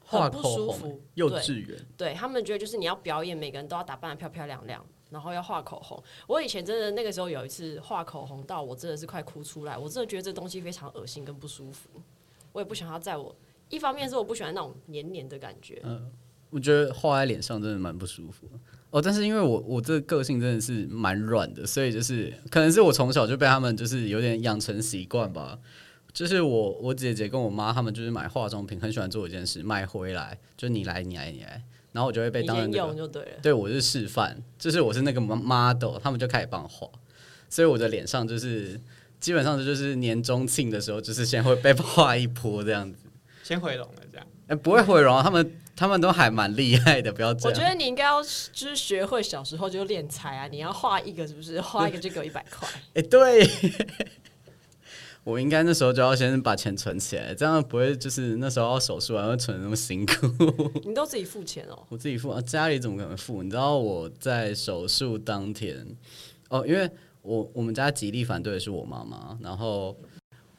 [0.07, 6.01] 很不舒服，幼稚园对他们觉得就是你要表演，每个人都要打扮的漂漂亮亮，然后要画口红。
[6.29, 11.91] 我以前真的那个时候有一次画口红到我真的是快哭出来，我真的觉得这东西非常恶心跟不舒服，
[12.53, 13.35] 我也不想要在我
[13.69, 16.11] 一方面是我不喜欢那种黏黏的感觉，嗯，
[16.51, 18.49] 我觉得画在脸上真的蛮不舒服
[18.91, 19.03] 哦。
[19.03, 25.59] 但是因为我我这个个性真的是蛮软的，所以就是可能是我从小就被他们就是有点养成习惯吧。
[26.17, 33.33] 就是我，我姐姐跟我妈他们就是买化妆品，很喜欢做一件事，买回来就你来，你来，你来，然后我就会被当成、那个、用就对了。
[33.43, 36.89] 对，我是示范，就是我是那个 model，他们就开始帮我画，
[37.51, 38.81] 所以我的脸上就是
[39.21, 42.97] 基本上就是年终庆的时候，就是先会被画一波这样子，
[43.43, 44.27] 先回笼了这样。
[44.47, 47.51] 哎、欸，不会毁容，他们他们都还蛮厉害的，不要这样。
[47.51, 51.61] 我觉得你应该要就是学会小时候就练才啊，你要画一个是不是？
[51.61, 52.67] 画一个就给我一百块。
[52.95, 53.47] 哎、欸，对，
[55.27, 60.15] 我应该那时候就要先把钱存起来，这样不会就是那时候要手术还会存那么辛苦。
[60.87, 61.83] 你都自己付钱哦？
[61.89, 63.43] 我自己付啊，家里怎么可能付？
[63.43, 65.85] 你知道我在手术当天
[66.49, 66.89] 哦，因为
[67.23, 69.97] 我我们家极力反对的是我妈妈，然后。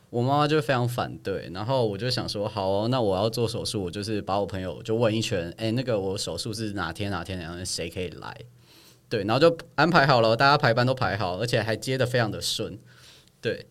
[0.09, 8.33] 我妈妈就非常反对，然后我就想说，好哦，那我要做手术，我就是把我朋友就问一圈，哎，那个我手术是哪天哪天然后谁可以来？
[9.09, 12.79] 对，然后就安排好了，大家排班都排好，而且还接的非常的顺，
[13.41, 13.67] 对，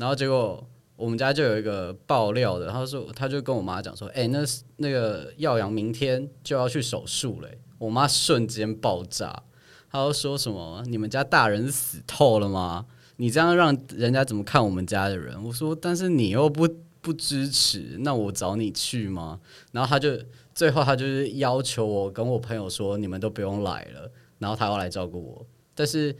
[0.00, 4.38] 然后结果我们家就有一个爆料的，他说他就跟我妈讲说，哎，那
[4.78, 9.42] 那个耀阳明天就要去手术嘞，我妈瞬间爆炸，
[9.90, 12.86] 她就说什么，你们家大人死透了吗？
[13.16, 15.42] 你这样让人家怎么看我们家的人？
[15.44, 16.66] 我说，但是你又不
[17.02, 19.38] 不支持，那我找你去吗？
[19.72, 20.18] 然后他就
[20.54, 25.46] 最后他就是要求我跟我朋友说，你们都不用来了，然后他要来照顾我。
[25.74, 26.16] 但是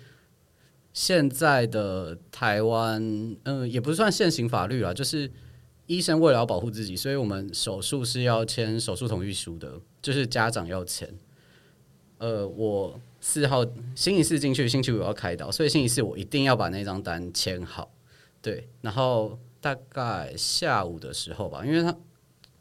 [0.93, 5.31] 现在的台湾，嗯、也不算现行法律啦，就是
[5.87, 11.09] 医生为了要保护自己，所以我们手术是要签手术同意书的，就是家长要签。
[12.19, 13.01] 呃，我。
[13.23, 13.63] 四号
[13.95, 17.93] 星期四进去，星期五要开刀，所以星期四我一定要把那张单签好。
[18.41, 21.95] 对，然后大概下午的时候吧，因为他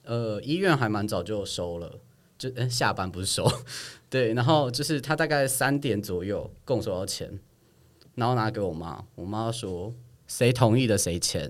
[0.04, 2.02] 呃医院还蛮早就收了，
[2.38, 3.50] 就、欸、下班不是收，
[4.12, 7.40] 对，然后就是他大概三点左右跟我说要签，
[8.20, 9.94] 然后拿给我妈，我妈说
[10.28, 11.50] 谁同意的谁签，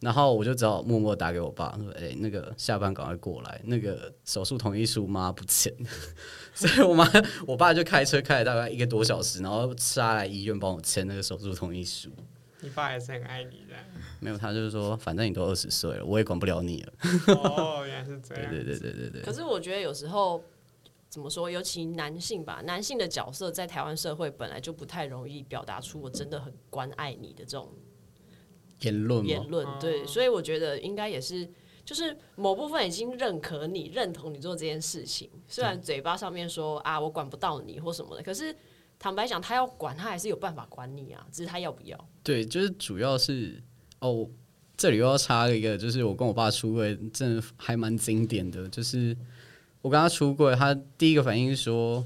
[0.00, 5.72] 然后我就只好默默打给我爸说，哎、欸，那个下班赶快过来，那个手术同意书妈不签。
[6.52, 7.10] 所以我妈、
[7.46, 12.10] 我爸就开车开了大概一个多小时，然后杀来医院帮我签那个手术同意书。
[12.60, 13.74] 你爸还是很爱你的。
[14.20, 16.92] 没有，他就是说，反正你都二十岁了，我也管不了你了。
[17.28, 18.48] 哦，原来是这样。
[18.52, 19.22] 对对对对对对。
[19.22, 20.42] 可是我觉得有时候
[21.08, 27.72] 怎么说，尤其男性吧，男性的角色在台湾社会本来就不太容易表达出我真的很关爱你的这种
[28.80, 29.26] 言论。
[29.26, 31.48] 言论对，哦、所以我觉得应该也是。
[31.84, 38.52] 就是某部分已经认可你、认同你做这件事情，虽然嘴巴上面说啊，我管不到你或什么的，可是
[38.98, 42.08] 坦白讲，他要管，他还是有办法管你啊，只是他要不要。
[42.24, 43.62] 对，就是主要是
[44.00, 44.28] 哦，
[44.76, 48.68] 这里又要插一个，就是我跟我爸出轨，真的还蛮经典的。
[48.68, 49.16] 就是
[49.82, 52.04] 我跟他出柜，他第一个反应是说，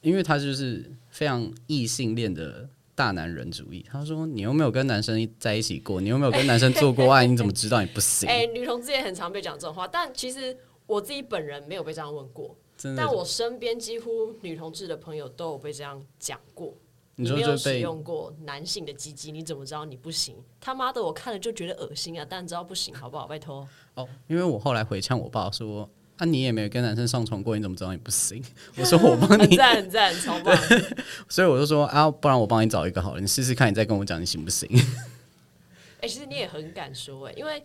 [0.00, 2.68] 因为他就是非常异性恋的。
[2.92, 10.54] 大男人主义，他说：“你又没有跟男生在一起过，你又没有跟男生做过爱，你怎么知道你不行？” 哎、欸，女同志也很常被讲这种话，但其实
[10.86, 12.54] 我自己本人没有被这样问过，
[12.94, 16.74] 但我身边几乎女同志的朋友都有被这样讲过。
[17.14, 20.36] 你，说你没有使用过男性的鸡鸡，你怎么知道你不行？
[20.60, 22.26] 他妈的，我看了就觉得恶心啊！
[22.28, 23.26] 但知道不行，好不好？
[23.26, 23.66] 拜托。
[23.94, 25.88] 哦，因为我后来回呛我爸说。
[26.20, 28.44] 那、啊、你也没有跟男生上床过，你怎么知道你不行？
[28.76, 30.54] 我说我帮你，赞很赞，超棒。
[31.30, 34.68] 所以我就说啊，不然我帮你找一个好了，你试试看，你再跟我讲你行不行？
[36.00, 37.64] 哎、欸，其实你也很敢说哎、欸，因为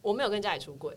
[0.00, 0.96] 我没有跟家里出轨。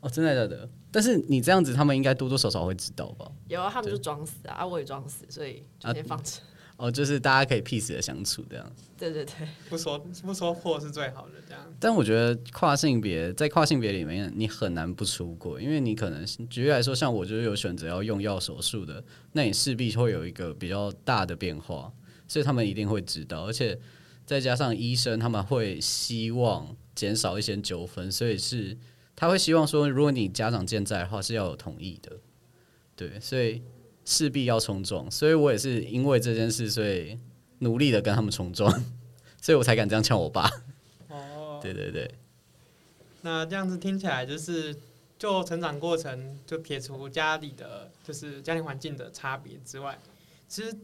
[0.00, 0.68] 哦，真的假的？
[0.90, 3.26] 但是你这样子，他们应该多多少少会知道吧？
[3.48, 6.38] 有啊，他们就装死啊，啊，我也装死，所以就先放着。
[6.38, 6.51] 啊
[6.82, 8.72] 哦，就是大家可以 peace 的相处这样。
[8.98, 9.32] 对对对，
[9.70, 11.72] 不说不说破是最好的这样。
[11.78, 21.92] 但我觉得跨性别在跨性别里面，你很难不出柜，因为你可能举例来说，像我就是有选择要用药手术的，那你势必会有一个比较大的变化，
[22.26, 23.78] 所以他们一定会知道，而且
[24.26, 28.76] 再加上医生他们会希望减少一些纠纷，所以是
[29.14, 32.18] 他会希望说，如果你家长健在的话是要有同意的，
[32.96, 33.62] 对，所以。
[34.04, 37.18] 势必要冲撞，所以我也是因为这件事，所以
[37.60, 38.70] 努力的跟他们冲撞，
[39.40, 40.50] 所以我才敢这样呛我爸。
[41.08, 42.12] 哦，对对对。
[43.22, 44.76] 那这样子听起来，就是
[45.16, 49.96] 就成长过程，就撇除家里的就是家庭环境的差别之外，
[50.48, 50.76] 其实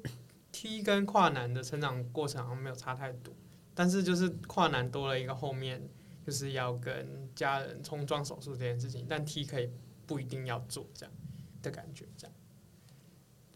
[0.53, 3.35] T 跟跨男的成长过程好像没有差太多，
[3.75, 5.83] 但是就是跨男多了一个后面
[6.25, 9.69] 就是要跟家人冲撞手术这件事情，但 T 可以
[10.07, 11.13] 不一定要做这样
[11.61, 12.35] 的感觉，这样。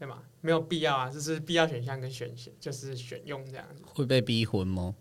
[0.03, 0.21] 对吗？
[0.41, 3.85] 没有必要啊，就是必要选项跟选选就是选用这样子。
[3.87, 4.97] 会被逼婚吗？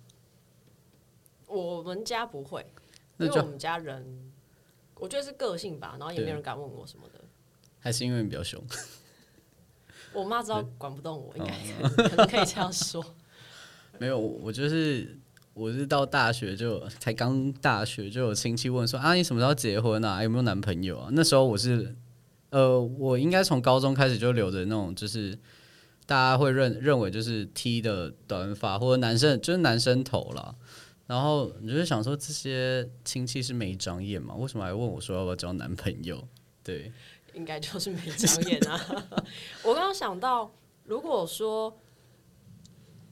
[1.47, 2.63] 我们家不会，
[3.17, 4.31] 因为我们家人，
[4.93, 7.19] 我觉得是个性吧，然后也没有人敢问我什么的。
[7.79, 8.63] 还是因为你比较凶？
[10.13, 13.03] 我妈知道管不动我，应该可能可以这样说。
[13.97, 15.17] 没有，我就是
[15.55, 20.21] 我是到大学就才刚大学就有亲戚问说啊，你什么时候结婚啊？
[20.21, 21.09] 有没有男朋友啊？
[21.11, 21.95] 那时候我是。
[22.51, 25.37] 呃，我应该从高中开始就留着那种，就是
[26.05, 30.55] 大家会认认为就是 T 的短发或者男生就是男生头啦。
[31.07, 34.35] 然后你就想说，这些亲戚是没长眼吗？
[34.35, 36.25] 为什么还问我说要不要交男朋友？
[36.63, 36.91] 对，
[37.33, 38.79] 应该就是没长眼啊。
[39.65, 40.53] 我刚刚想到，
[40.85, 41.75] 如果说。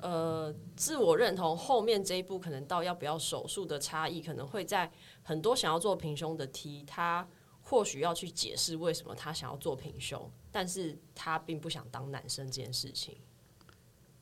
[0.02, 4.89] 呃，自我认同后面这一步，可能到要不要手术的差异，可能会在
[5.23, 7.28] 很多想要做平胸的 T，他
[7.69, 13.15] 或许要去解释为什么他想要做平胸，但是他并不想当男生这件事情。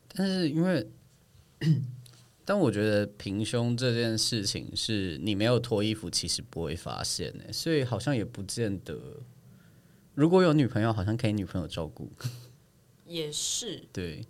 [0.10, 0.86] 但是因为，
[2.44, 9.22] 但我觉得平胸这件事情是你没有脱衣服，其实不会发现的，所以好像也不见得。
[10.14, 12.12] 如果有女朋友，好像可以女朋友照顾。
[13.06, 13.88] 也是。
[13.94, 14.26] 对。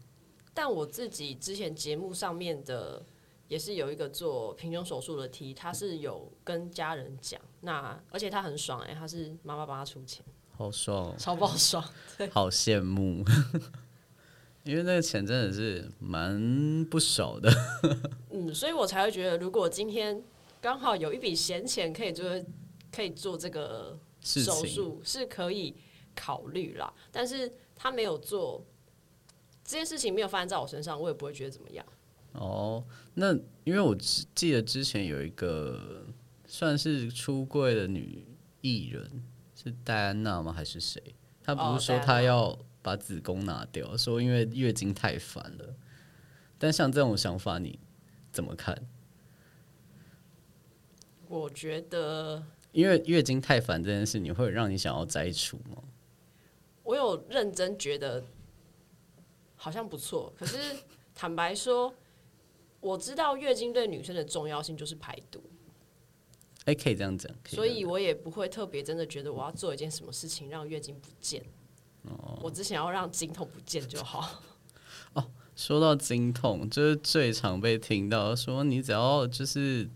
[0.54, 3.04] 但我自己之前节目上面的
[3.48, 11.84] 也是有一个做平胸手术的 T，他是有跟家人讲，那而且他很爽哎、欸，他是妈妈帮他出钱，好爽，超爆爽，
[12.18, 13.24] 对，好羡慕，
[14.64, 17.52] 因为那个钱真的是蛮不少的，
[18.32, 20.22] 嗯，所以我才会觉得，如果今天
[20.62, 22.26] 刚好有一笔闲钱可以做，
[22.92, 25.76] 可以做这个手术是可以
[26.16, 28.66] 考虑啦，但是他没有做。
[29.70, 31.86] 这件事情没有发生在我身上，我也不会觉得怎么样。
[32.38, 32.84] 哦，
[33.16, 36.06] 那因为我记得之前有一个
[36.46, 38.26] 算是出柜的女
[38.62, 39.24] 艺人，
[39.56, 40.54] 是戴安娜吗？
[40.54, 41.02] 还是谁？
[41.44, 45.76] 她不是说她要把子宫拿掉，哦，说因为月经太烦了。
[46.58, 47.80] 但像这种想法，你
[48.32, 48.88] 怎么看？
[51.28, 55.84] 我觉得，因为月经太烦这件事，你会让你想要摘除吗？
[56.84, 58.24] 我有认真觉得。
[59.60, 60.56] 好像不错，可是
[61.16, 61.92] 坦白说，
[62.88, 65.42] 我知道月经对女生的重要性就是排毒。
[66.66, 71.44] 哎、欸，可以这样讲，所以我也不会特别真的觉得我要做一件什么事情让月经不见。
[72.04, 74.42] 哦，我只想要让经痛不见就好。
[75.14, 79.90] 哦，说到经痛，就是最常被听到说，你只要就是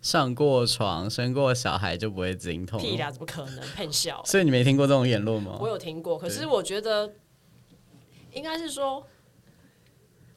[0.00, 2.80] 上过床、生过小孩就不会经痛。
[2.80, 3.66] 屁啦，怎么可能？
[3.74, 4.22] 骗笑。
[4.24, 5.58] 所以你没听过这种言论吗？
[5.60, 7.12] 我有听过，可是我觉得。
[8.32, 9.06] 应该是说，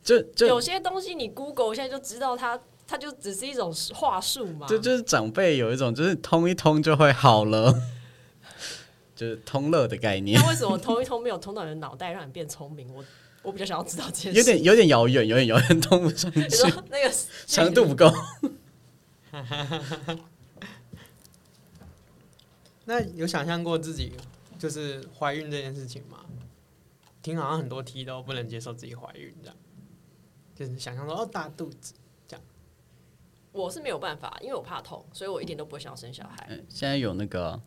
[0.07, 4.65] 就就有些东西你 Google 现在就知道它，它就只是一种话术嘛。
[4.65, 7.73] 就就是长辈有一种，就是通一通就会好了，
[9.13, 10.39] 就是通乐的概念。
[10.39, 12.87] 那为什么通一通没有通到你的脑袋，让你变聪明？
[12.93, 13.03] 我
[13.41, 14.39] 我比较想要知道这件事。
[14.39, 16.39] 有点有点遥远，有点遥远，通不上去。
[16.89, 17.11] 那个
[17.45, 18.09] 强度不够。
[22.85, 24.13] 那有想象过自己
[24.57, 26.19] 就是怀孕这件事情吗？
[27.21, 29.57] 听好像很多 T 都不能接受自己怀孕，这样
[30.57, 31.93] 就是想象说哦大肚子
[32.27, 32.43] 这样。
[33.51, 36.47] 我是没有办法，因为我怕痛，所以我一点都不会想要生小孩。
[36.67, 37.59] 现在有那个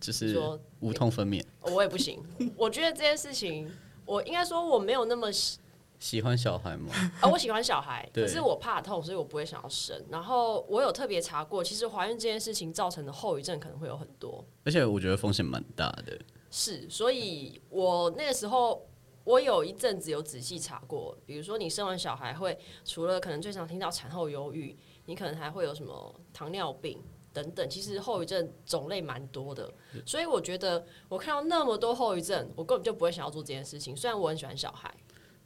[0.00, 2.22] 就是说无痛分娩，我也不行。
[2.56, 3.70] 我觉得这件事情，
[4.06, 5.58] 我应该说我没有那么喜
[5.98, 6.92] 喜欢小孩吗？
[6.94, 10.02] 啊、 哦，我喜欢小孩，可是我怕痛，所以我不会想要生。
[10.08, 16.18] 然后我有特别查过，其实怀孕这件事情造成的后遗症可能会有很多，而且我觉得风险蛮大的。
[16.50, 18.86] 是，所以我那个时候，
[19.28, 26.98] 我有一阵子有仔细查过，比如说你生完小孩会，除了可能最常听到产后忧郁，你可能还会有什么糖尿病
[27.30, 29.70] 等等，其实后遗症种类蛮多的。
[30.06, 33.94] 所以我觉得我看到那么多后遗症，我根本就不会想要做这件事情。
[33.94, 34.90] 虽然我很喜欢小孩，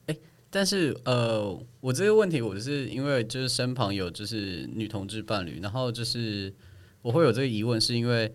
[0.07, 6.55] 欸，但是呃，我这个问题我是因为就是身旁有就是女同志伴侣，然后就是
[7.03, 8.33] 我会有这个疑问，是因为。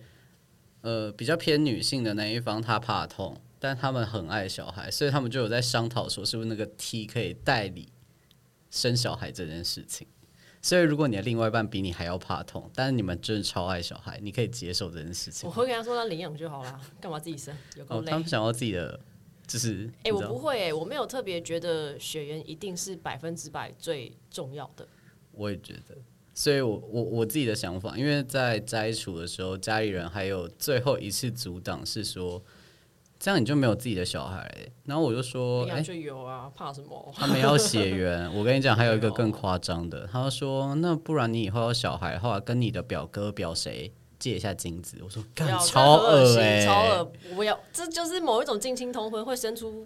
[0.81, 7.89] 呃，比较偏女性的那一方，她怕痛，但他们很爱小孩，所以他们就有在商讨说，是不是那个 T 可以代理
[8.69, 10.07] 生小孩这件事情。
[10.59, 15.47] 所以，如果你的另外一半比你还要怕痛，但是你们真的超爱小孩，你可以接受这件事情。
[15.47, 17.55] 我会跟他说，他领养就好了，干嘛自己生？
[17.77, 18.01] 有够累。
[18.01, 18.99] 哦，他们想要自己的，
[19.45, 24.85] 就是哎、欸，我不会哎、欸，我没有特别觉得血缘一定是百分之百最重要的。
[25.31, 25.95] 我也觉得。
[26.33, 32.43] 所以，我我我自己的想法，因为在摘除的时候，家里人还有最后一次阻挡，是说
[33.19, 34.49] 这样你就没有自己的小孩。
[34.85, 37.13] 然后我就说，哎，就有啊，怕什么？
[37.15, 38.29] 他们要血缘。
[38.35, 44.97] 我跟你讲，还有一个更夸张的，他说，那不然你以后有小孩的话，跟你的表哥表谁借一下精子？
[45.03, 49.85] 我说，干，超恶哎，超恶，不要，这就是某一种近亲通婚会生出，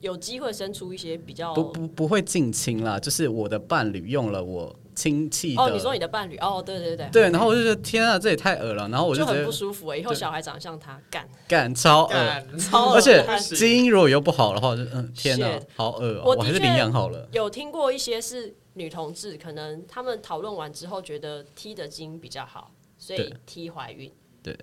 [0.00, 4.74] 有机会生出一些比较不不不会近亲啦，就是我的伴侣用了我。
[4.98, 13.24] 亲戚哦，你说你的伴侣哦，对对对，对，然后我就觉得天啊，这也太恶了，然后我就，就很不舒服哎，以后小孩长得像他，干干超恶，超恶，而且
[13.54, 17.28] 基因如果又不好的话，就嗯，天哪，好恶哦，我还是领养好了。
[17.30, 24.10] 有听过一些是女同志，可能他们讨论完之后觉得 T 的基因比较好，所以 T 怀孕，
[24.42, 24.58] 对。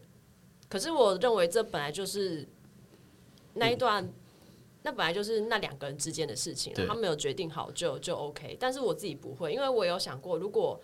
[0.67, 2.45] 可是我认为这本来就是
[3.53, 4.05] 那一段。
[4.86, 8.55] 那本来就是那两个人之间的事情了，他没有决定好就就 OK。
[8.59, 10.79] 但是我自己不会，因为我有想过，如果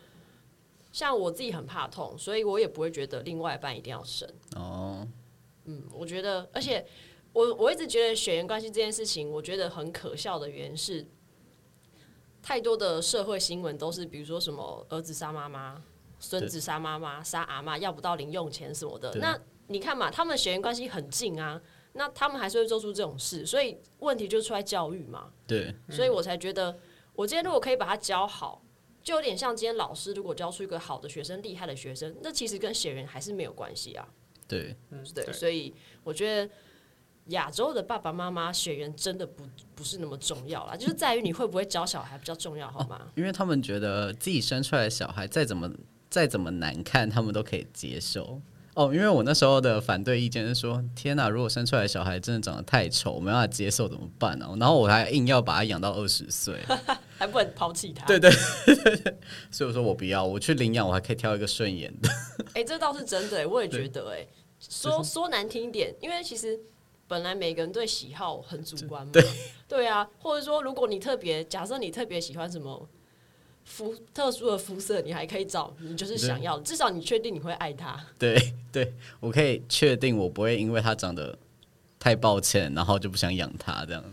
[0.91, 4.27] 像我自己很怕痛，所以我也不会觉得另外一半一定要生。
[4.55, 5.07] 哦，
[5.65, 6.83] 嗯，我觉得，而且
[7.31, 11.05] 我我一直觉得血缘关系这件事情，我觉得很可笑的原因是，
[12.41, 15.79] 太多的社会新闻都是，比如说什么儿子杀妈妈、
[16.19, 19.13] 孙子杀妈妈、杀阿嬷，要不到零用钱什么的。
[19.19, 21.61] 那你看嘛，他们血缘关系很近啊，
[21.93, 25.31] 那他们还是会做出这种事，所以问题就出来教育嘛。
[25.47, 26.77] 对，所以我才觉得，
[27.13, 28.61] 我今天如果可以把他教好，
[29.03, 34.07] 就有点像今天老师如果教出一个好的学生、厉害的学生，那其实跟血缘还是没有关系啊。
[34.47, 35.73] 对，嗯，对，所以
[36.03, 36.51] 我觉得。
[37.27, 39.43] 亚洲的爸爸妈妈血缘真的不
[39.75, 42.99] 不是那么重要啦，就是在于你会不会教小孩比较重要，好吗？
[42.99, 45.71] 哦，因为他们觉得自己生出来的小孩再怎么
[46.09, 48.41] 再怎么难看，他们都可以接受。
[48.73, 54.47] 哦，因为我那时候的反对意见是说，天哪，如果生出来的小孩真的长得太丑，没办法接受怎么办呢？
[54.59, 56.55] 然后我还硬要把他养到二十岁，
[57.17, 58.05] 还不能抛弃他。
[58.05, 58.31] 对对
[59.51, 62.09] 所以我说我不要，我去领养，我还可以挑一个顺眼的。
[62.53, 64.25] 哎，这倒是真的，我也觉得，哎，
[64.59, 66.59] 说说难听一点，因为其实。
[67.07, 69.21] 本来每个人对喜好很主观嘛，对，
[69.67, 72.87] 对啊，或者说如果你特别，假设你特别喜欢什么
[73.71, 77.97] 肤特殊的肤色，你还可以找你就是想要，至少你确定你会爱他。
[78.19, 81.37] 对对，我可以确定我不会因为他长得
[81.97, 84.03] 太抱歉，然后就不想养他这样。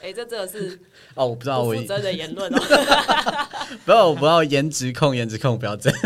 [0.00, 0.80] 哎、欸，这真的是
[1.14, 2.58] 哦，我不知道我负责的言论哦。
[3.84, 6.00] 不要，我不要颜值控，颜值控不要这样。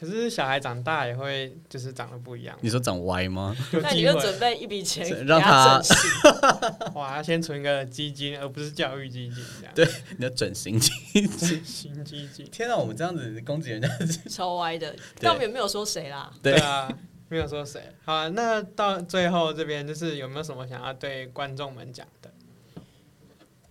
[0.00, 2.56] 可是小孩长大也会就是长得不一样。
[2.62, 3.54] 你说长歪吗？
[3.82, 6.94] 那你就准备一笔钱让他整形。
[6.96, 9.74] 哇，先存个基金，而不是教育基金这样。
[9.74, 9.86] 对，
[10.16, 11.28] 你的整形基金。
[11.28, 12.48] 整形基金。
[12.50, 13.88] 天哪，我们这样子攻击人家
[14.30, 14.96] 超歪的。
[15.20, 16.32] 但我们也没有说谁啦。
[16.42, 16.90] 对，对啊，
[17.28, 17.82] 没有说谁。
[18.02, 22.30] 好啊，那到最后这边就是有没有什么想要对观众们讲的？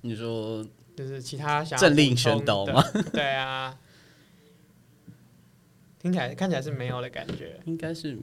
[0.02, 0.64] 你说
[0.96, 2.84] 就是其他想政令宣导吗？
[3.12, 3.76] 对啊。
[6.00, 8.18] 听起来看起来是没有的感觉，应该是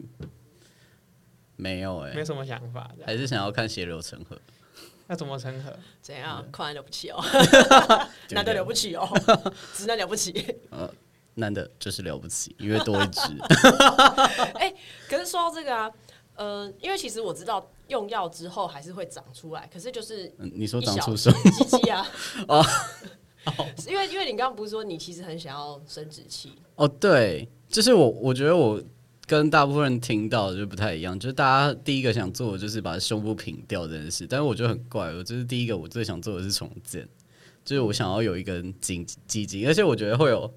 [1.56, 4.40] 没有哎、欸，没什么想法，还是想要看血流成河？
[5.08, 5.72] 要怎么成河？
[6.02, 6.44] 怎样？
[6.50, 7.22] 快了不起哦，
[8.30, 9.08] 男的了不起哦，
[9.72, 10.56] 直男了不起。
[10.70, 10.92] 呃，
[11.34, 13.20] 男的就是了不起，因为多一只。
[14.56, 14.76] 哎、欸，
[15.08, 15.92] 可是说到这个啊，
[16.34, 21.38] 呃，因为其实我知道用药之后还是会长出来，可是就是、嗯、你说长出什么？
[21.52, 22.04] 鸡鸡啊？
[22.48, 22.64] 哦，
[23.86, 26.52] 因为因为你刚刚不是说你其实很想要生殖器？
[26.74, 27.48] 哦，对。
[27.68, 28.82] 就是我，我觉得我
[29.26, 31.18] 跟大部分人听到的就不太一样。
[31.18, 35.12] 就是大家第一个想做的就是把胸部平掉这件事，但是我觉得很怪。
[35.12, 37.06] 我就是第一个，我最想做的是重建，
[37.64, 40.54] 就是我想要有一根紧肌筋，而且我觉得会有，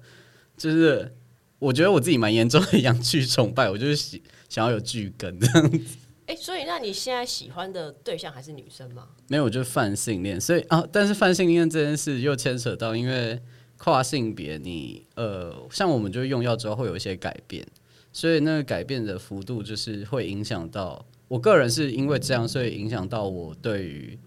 [0.56, 1.12] 就是
[1.58, 5.78] 我觉得我自己蛮严重的阳具崇拜，我就是想想要有巨根这样子。
[6.26, 9.08] 哎、欸，所以那你现在喜欢的对象还是女生吗？
[9.26, 10.40] 没有，我就是泛性恋。
[10.40, 13.40] 所以啊，但是泛性恋这件事又牵扯到，因为。
[13.82, 17.66] 跨性别，你呃，像我们就用药之后会有一些改变，
[18.12, 24.18] 所以那个改变的幅度就是会影响到我个人，是因为这样，所以影响到我对于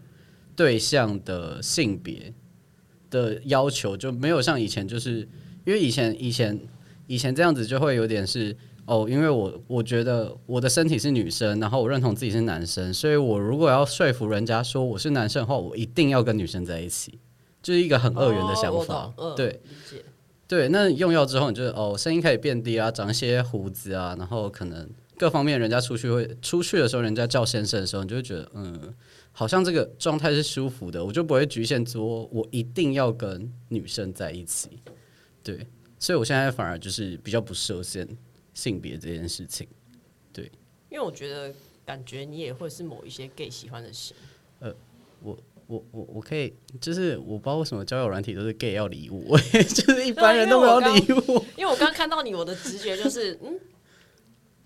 [0.56, 2.34] 对象的性别
[3.12, 5.20] 的要求就没有像以前，就是
[5.66, 6.60] 因为以前以前
[7.06, 17.20] 以前这样子就会有点是哦，因为我我觉得我的身体是女生，然后我认同自己是男生，所以我如果要说服人家说我是男生的话，我一定要跟女生在一起。
[17.64, 19.62] 就是一个很二元的想法，哦、对，
[20.48, 20.68] 对。
[20.68, 24.88] 那用药之后，你就哦，声音开始变低啊，长一些胡子啊，然后可能
[25.18, 28.94] 各方面，人家出去会出去的时候，人家叫先生的时候，你就会觉得嗯，
[29.32, 34.82] 好像这个状态是舒服的，我就不会局限说我一定要跟女生在一起。
[35.42, 35.66] 对，
[35.98, 38.06] 所以我现在反而就是比较不设限
[38.54, 39.66] 性别这件事情。
[40.34, 40.52] 对，
[40.90, 41.54] 因为我觉得
[41.86, 44.14] 感觉你也会是某一些 gay 喜欢的型。
[44.60, 44.76] 呃，
[45.22, 45.38] 我。
[45.74, 51.44] 我我我可以，就是我不知道为什么交友软体都是 gay 要礼物， 就是一般人都没有礼物。
[51.58, 53.60] 因为我刚看到你，我的直觉就是， 嗯，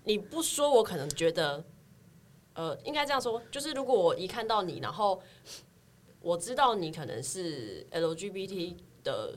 [0.04, 1.64] 你不说，我可能觉得，
[2.52, 5.22] 呃，应该这样说，就是如果我一看到你，然后
[6.20, 9.34] 我知道你可能是 LGBT 的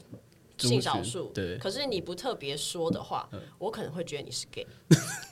[0.58, 4.68] 性少数，对，可是你不特别说的话，我可能会觉得你是 gay。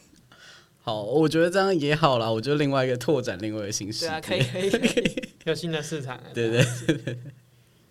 [0.82, 6.63] 好，我觉得这样也好啦，我就另外一个拓展另外一个形式，对啊，可以可以可以， 有新的市场，对对
[6.97, 7.19] 对。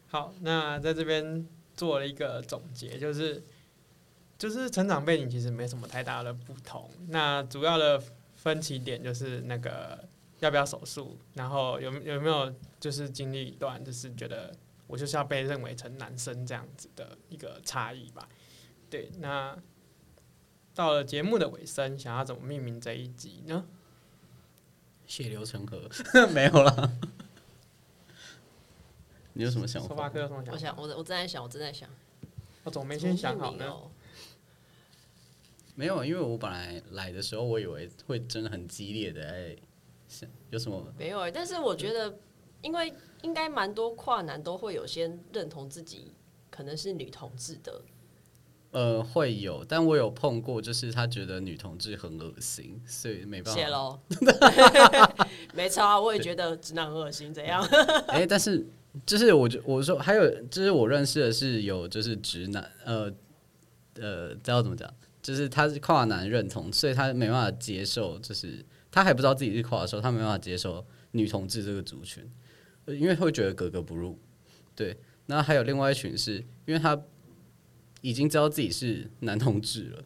[0.06, 3.42] 好，那在这边做了一个总结，就是
[4.38, 8.02] 就是成长背景其实没什么太大的不同，那主要的
[8.34, 10.02] 分歧点就是那个
[10.40, 14.52] 要不要手术，然后有有没有就是经历一段就是觉得
[14.86, 18.26] 我就是要被认为成男生这样子的一个差异吧，
[18.88, 19.54] 对，那。
[20.78, 23.66] 到了节目的尾声，想要怎么命名这一集呢？
[25.08, 25.90] 血流成河，
[26.32, 26.92] 没有了。
[29.32, 30.08] 你有什么想法？
[30.52, 31.90] 我想，我我正在想，我正在想。
[32.62, 33.76] 我怎么没先想好呢？
[35.74, 39.56] 没有，因为我本来来的时候，我以为会真的很激烈的哎，
[40.50, 40.94] 有什么？
[40.96, 42.16] 没有哎，但是我觉得，
[42.62, 46.14] 因为应该蛮多跨男都会有些认同自己
[46.48, 47.82] 可能是女同志的。
[48.70, 53.58] 呃，会有，但我有碰过，就是他觉得女同志很恶心，所以没办法。
[53.58, 53.98] 谢喽，
[55.54, 57.64] 没错啊，我也觉得直男很恶心，怎样？
[58.08, 58.66] 哎，但是
[59.06, 63.10] 就是我就我说还有，就是我认识的是有就是直男，呃
[63.94, 64.92] 呃，知道怎么讲？
[65.22, 72.22] 就是他是跨男认同，所以他没办法接受，就是他还不知道自己是跨的时候，他没办法接受女同志这个族群，
[72.86, 74.18] 因为会觉得格格不入。
[74.76, 74.94] 对，
[75.24, 77.00] 那还有另外一群是因为他。
[78.00, 80.04] 已经知道自己是男同志了，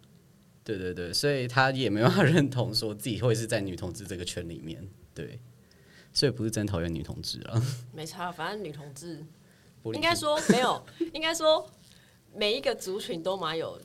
[0.65, 5.41] 对对对，所以他也没办法认同说自己会是在女同志这个圈里面，对，
[6.13, 7.63] 所以不是真讨厌女同志啊，
[7.93, 9.25] 没差，反正女同志
[9.85, 11.69] 应该说没有， 应该说
[12.35, 13.81] 每一个族群都蛮有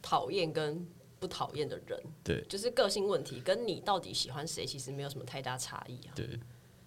[0.00, 0.86] 讨厌跟
[1.18, 6.38] 不讨厌的人，对，就是个性问题，跟你到底喜欢谁其实没有什么太大差异啊，对，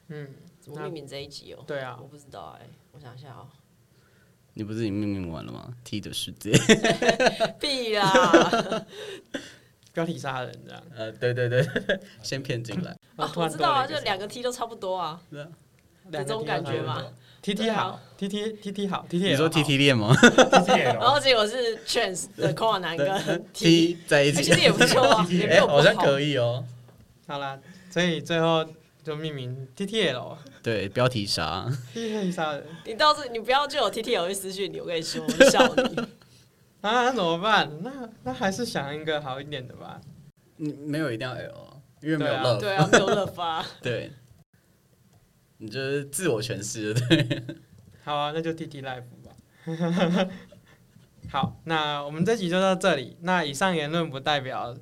[0.09, 0.29] 嗯，
[0.61, 1.63] 怎么命名这一集哦？
[1.67, 3.56] 对啊，我不知道哎、欸，我想一下啊、喔。
[4.57, 6.51] 你不是已经命名完了吗？T 的世界，
[7.61, 8.83] 屁啦！
[9.93, 10.81] 标题杀人这样。
[10.95, 11.63] 呃，对对对，
[12.23, 12.89] 先骗进来。
[13.17, 15.21] 啊，我知道啊，就两个 T 都差不多啊，
[16.11, 17.03] 这种感觉嘛。
[17.43, 20.11] T T 好，T T T T 好，T T 你说 T T 练吗？
[20.75, 26.65] 然后结果是 trans 的跨男跟 T 在一起，其实也不错啊，哎，好像可以哦。
[27.27, 27.59] 好啦，
[27.91, 28.65] 所以最后。
[29.07, 32.65] 就命名 T T L，对，标题杀，T T 杀人。
[32.85, 36.01] 你倒是你不要就有 T T L 会私讯你，我跟你说，我笑你。
[36.83, 37.71] 啊，那怎么办？
[37.81, 40.01] 那那还是想一个好一点的吧。
[40.57, 42.59] 你没有一定要 L，因为没有 love。
[42.59, 43.65] 对啊，没有 love 啊。
[43.81, 44.11] 对，
[45.59, 47.43] 你就是自我诠释，对。
[48.03, 50.29] 好啊，那就 T T Life 吧。
[51.29, 53.15] 好，那我们这集就到这里。
[53.21, 54.75] 那以上言论不代表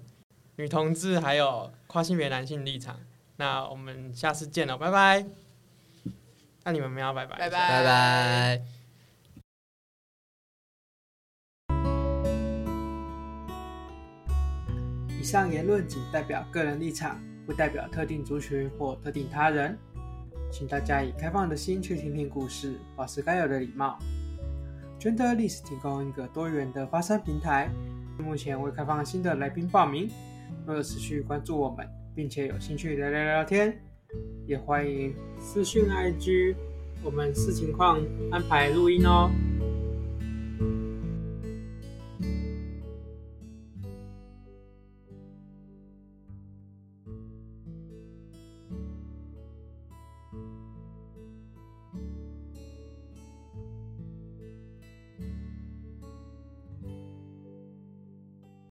[0.55, 2.99] 女同志还有跨性别男性立场。
[3.37, 5.25] 那我们下次见了，拜拜。
[6.63, 8.61] 那你们没有拜拜，拜拜，拜拜。
[15.19, 19.77] 以上言论仅代表个人立场，不代表特定族群或特定他人，
[20.51, 23.99] 请大家以开放的心去听听故事，保持该有的礼貌。
[24.99, 27.69] Genderless 提供一个多元的发声平台，
[28.17, 30.09] 目前未开放新的来宾报名，
[30.65, 32.04] 若有持续关注我们。
[32.15, 33.77] 并且有兴趣聊聊聊天，
[34.47, 36.55] 也欢迎私讯 IG，
[37.03, 38.01] 我们视情况
[38.31, 39.29] 安排录音哦。